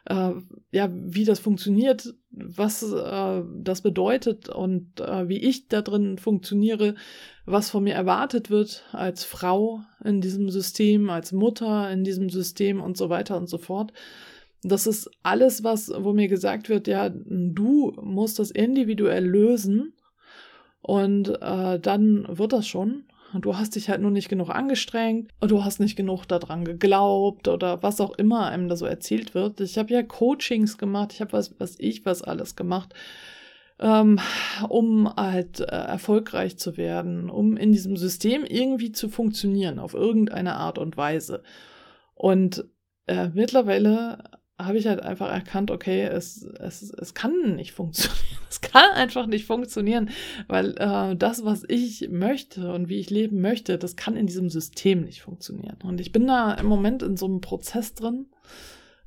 [0.10, 0.32] äh,
[0.72, 6.96] ja, wie das funktioniert, was äh, das bedeutet und äh, wie ich da drin funktioniere,
[7.46, 12.82] was von mir erwartet wird als Frau in diesem System, als Mutter in diesem System
[12.82, 13.94] und so weiter und so fort.
[14.64, 19.94] Das ist alles, was, wo mir gesagt wird, ja, du musst das individuell lösen
[20.82, 23.04] und äh, dann wird das schon.
[23.34, 27.48] Du hast dich halt nur nicht genug angestrengt und du hast nicht genug daran geglaubt
[27.48, 29.62] oder was auch immer einem da so erzählt wird.
[29.62, 32.94] Ich habe ja Coachings gemacht, ich habe was, was ich was alles gemacht,
[33.80, 34.20] ähm,
[34.68, 40.56] um halt äh, erfolgreich zu werden, um in diesem System irgendwie zu funktionieren, auf irgendeine
[40.56, 41.44] Art und Weise.
[42.16, 42.66] Und
[43.06, 48.20] äh, mittlerweile habe ich halt einfach erkannt, okay, es, es, es kann nicht funktionieren.
[48.52, 50.10] Es kann einfach nicht funktionieren,
[50.48, 54.50] weil äh, das, was ich möchte und wie ich leben möchte, das kann in diesem
[54.50, 55.78] System nicht funktionieren.
[55.84, 58.26] Und ich bin da im Moment in so einem Prozess drin,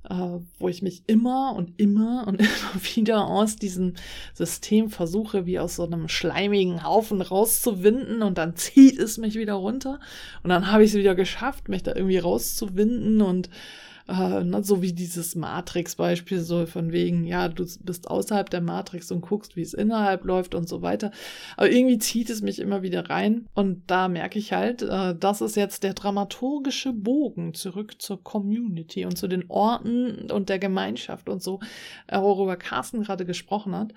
[0.08, 0.14] äh,
[0.60, 3.94] wo ich mich immer und immer und immer wieder aus diesem
[4.32, 9.54] System versuche, wie aus so einem schleimigen Haufen rauszuwinden und dann zieht es mich wieder
[9.54, 9.98] runter.
[10.44, 13.50] Und dann habe ich es wieder geschafft, mich da irgendwie rauszuwinden und
[14.08, 19.10] äh, ne, so wie dieses Matrix-Beispiel, so von wegen, ja, du bist außerhalb der Matrix
[19.10, 21.10] und guckst, wie es innerhalb läuft und so weiter.
[21.56, 25.40] Aber irgendwie zieht es mich immer wieder rein und da merke ich halt, äh, das
[25.40, 31.28] ist jetzt der dramaturgische Bogen zurück zur Community und zu den Orten und der Gemeinschaft
[31.28, 31.60] und so,
[32.06, 33.92] äh, worüber Carsten gerade gesprochen hat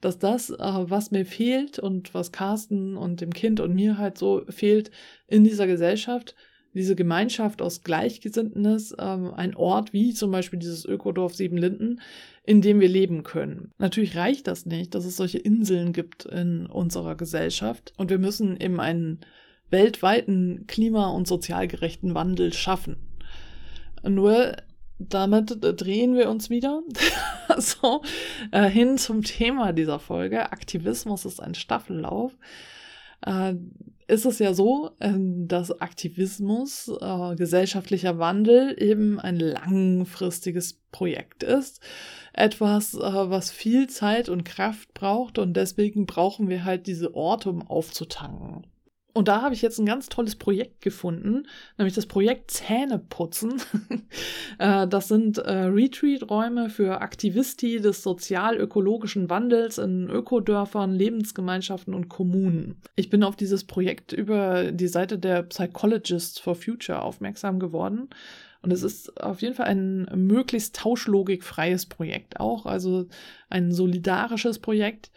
[0.00, 4.18] dass das, äh, was mir fehlt und was Carsten und dem Kind und mir halt
[4.18, 4.90] so fehlt
[5.28, 6.34] in dieser Gesellschaft,
[6.74, 12.00] diese Gemeinschaft aus Gleichgesinnten ist, ähm, ein Ort wie zum Beispiel dieses Ökodorf Siebenlinden,
[12.44, 13.72] in dem wir leben können.
[13.78, 18.56] Natürlich reicht das nicht, dass es solche Inseln gibt in unserer Gesellschaft und wir müssen
[18.60, 19.20] eben einen
[19.70, 22.96] weltweiten klima- und sozialgerechten Wandel schaffen.
[24.02, 24.56] Nur
[24.98, 26.82] damit drehen wir uns wieder
[27.58, 28.02] so
[28.50, 30.52] äh, hin zum Thema dieser Folge.
[30.52, 32.36] Aktivismus ist ein Staffellauf.
[33.24, 33.54] Äh,
[34.10, 41.80] ist es ja so, ähm, dass Aktivismus, äh, gesellschaftlicher Wandel eben ein langfristiges Projekt ist.
[42.32, 47.50] Etwas, äh, was viel Zeit und Kraft braucht und deswegen brauchen wir halt diese Orte,
[47.50, 48.66] um aufzutanken.
[49.12, 51.46] Und da habe ich jetzt ein ganz tolles Projekt gefunden,
[51.78, 53.60] nämlich das Projekt Zähneputzen.
[54.58, 62.82] Äh, das sind äh, Retreat-Räume für Aktivisti des sozial-ökologischen Wandels in Ökodörfern, Lebensgemeinschaften und Kommunen.
[62.96, 68.10] Ich bin auf dieses Projekt über die Seite der Psychologists for Future aufmerksam geworden.
[68.62, 73.06] Und es ist auf jeden Fall ein möglichst tauschlogikfreies Projekt auch, also
[73.48, 75.10] ein solidarisches Projekt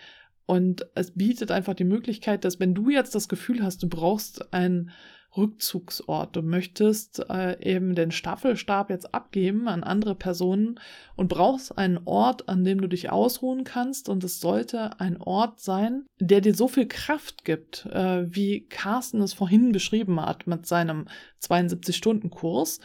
[0.45, 4.53] und es bietet einfach die Möglichkeit, dass wenn du jetzt das Gefühl hast, du brauchst
[4.53, 4.91] einen
[5.35, 10.79] Rückzugsort, du möchtest äh, eben den Staffelstab jetzt abgeben an andere Personen
[11.15, 14.09] und brauchst einen Ort, an dem du dich ausruhen kannst.
[14.09, 19.21] Und es sollte ein Ort sein, der dir so viel Kraft gibt, äh, wie Carsten
[19.21, 21.07] es vorhin beschrieben hat mit seinem
[21.41, 22.79] 72-Stunden-Kurs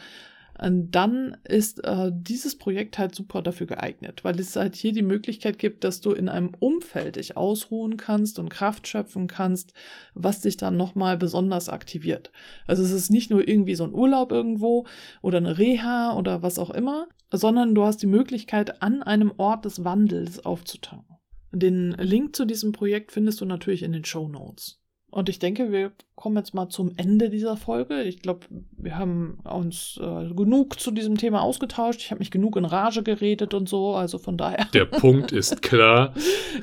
[0.61, 5.57] dann ist äh, dieses Projekt halt super dafür geeignet, weil es halt hier die Möglichkeit
[5.57, 9.73] gibt, dass du in einem Umfeld dich ausruhen kannst und Kraft schöpfen kannst,
[10.13, 12.31] was dich dann nochmal besonders aktiviert.
[12.67, 14.85] Also es ist nicht nur irgendwie so ein Urlaub irgendwo
[15.21, 19.65] oder eine Reha oder was auch immer, sondern du hast die Möglichkeit, an einem Ort
[19.65, 21.17] des Wandels aufzutanken.
[21.51, 24.79] Den Link zu diesem Projekt findest du natürlich in den Show Notes.
[25.11, 28.03] Und ich denke, wir kommen jetzt mal zum Ende dieser Folge.
[28.03, 28.45] Ich glaube,
[28.77, 32.01] wir haben uns äh, genug zu diesem Thema ausgetauscht.
[32.01, 33.95] Ich habe mich genug in Rage geredet und so.
[33.95, 34.65] Also von daher.
[34.73, 36.13] Der Punkt ist klar.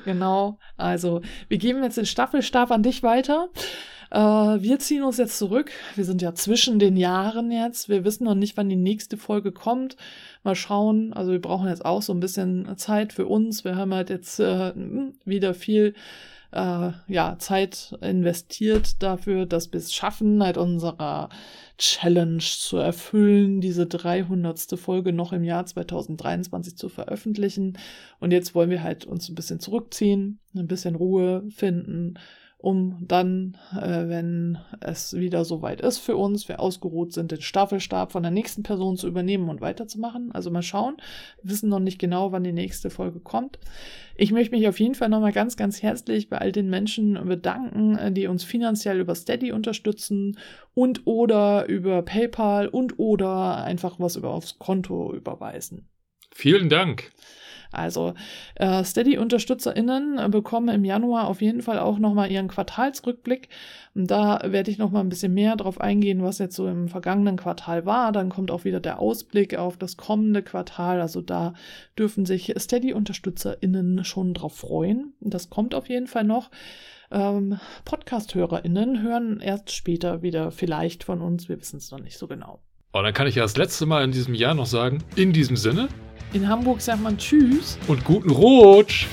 [0.05, 0.59] genau.
[0.77, 3.49] Also wir geben jetzt den Staffelstab an dich weiter.
[4.11, 5.73] Äh, wir ziehen uns jetzt zurück.
[5.97, 7.89] Wir sind ja zwischen den Jahren jetzt.
[7.89, 9.97] Wir wissen noch nicht, wann die nächste Folge kommt.
[10.45, 11.13] Mal schauen.
[11.13, 13.65] Also wir brauchen jetzt auch so ein bisschen Zeit für uns.
[13.65, 14.73] Wir haben halt jetzt äh,
[15.25, 15.95] wieder viel
[16.53, 21.29] äh, ja, Zeit investiert dafür, dass wir es schaffen, halt unserer
[21.79, 24.79] Challenge zu erfüllen, diese 300.
[24.79, 27.79] Folge noch im Jahr 2023 zu veröffentlichen.
[28.21, 32.15] Und jetzt wollen wir halt uns ein bisschen zurückziehen, ein bisschen Ruhe finden
[32.67, 38.11] um dann, äh, wenn es wieder soweit ist für uns, wir ausgeruht sind, den Staffelstab
[38.11, 40.33] von der nächsten Person zu übernehmen und weiterzumachen.
[40.33, 40.97] Also mal schauen.
[41.41, 43.61] Wir wissen noch nicht genau, wann die nächste Folge kommt.
[44.17, 47.99] Ich möchte mich auf jeden Fall nochmal ganz, ganz herzlich bei all den Menschen bedanken,
[47.99, 50.37] äh, die uns finanziell über Steady unterstützen
[50.75, 55.89] und oder über PayPal und oder einfach was über aufs Konto überweisen.
[56.35, 57.13] Vielen Dank.
[57.77, 58.15] Also
[58.57, 63.49] äh, Steady-UnterstützerInnen bekommen im Januar auf jeden Fall auch nochmal ihren Quartalsrückblick.
[63.95, 67.87] Da werde ich nochmal ein bisschen mehr drauf eingehen, was jetzt so im vergangenen Quartal
[67.87, 68.13] war.
[68.13, 71.01] Dann kommt auch wieder der Ausblick auf das kommende Quartal.
[71.01, 71.55] Also da
[71.99, 75.15] dürfen sich Steady-UnterstützerInnen schon drauf freuen.
[75.21, 76.51] Das kommt auf jeden Fall noch.
[77.11, 81.49] Ähm, Podcast-HörerInnen hören erst später wieder vielleicht von uns.
[81.49, 82.61] Wir wissen es noch nicht so genau.
[82.93, 85.57] Oh, dann kann ich ja das letzte Mal in diesem Jahr noch sagen, in diesem
[85.57, 85.89] Sinne,
[86.33, 87.79] in Hamburg sagt man Tschüss.
[87.87, 89.07] Und guten Rutsch.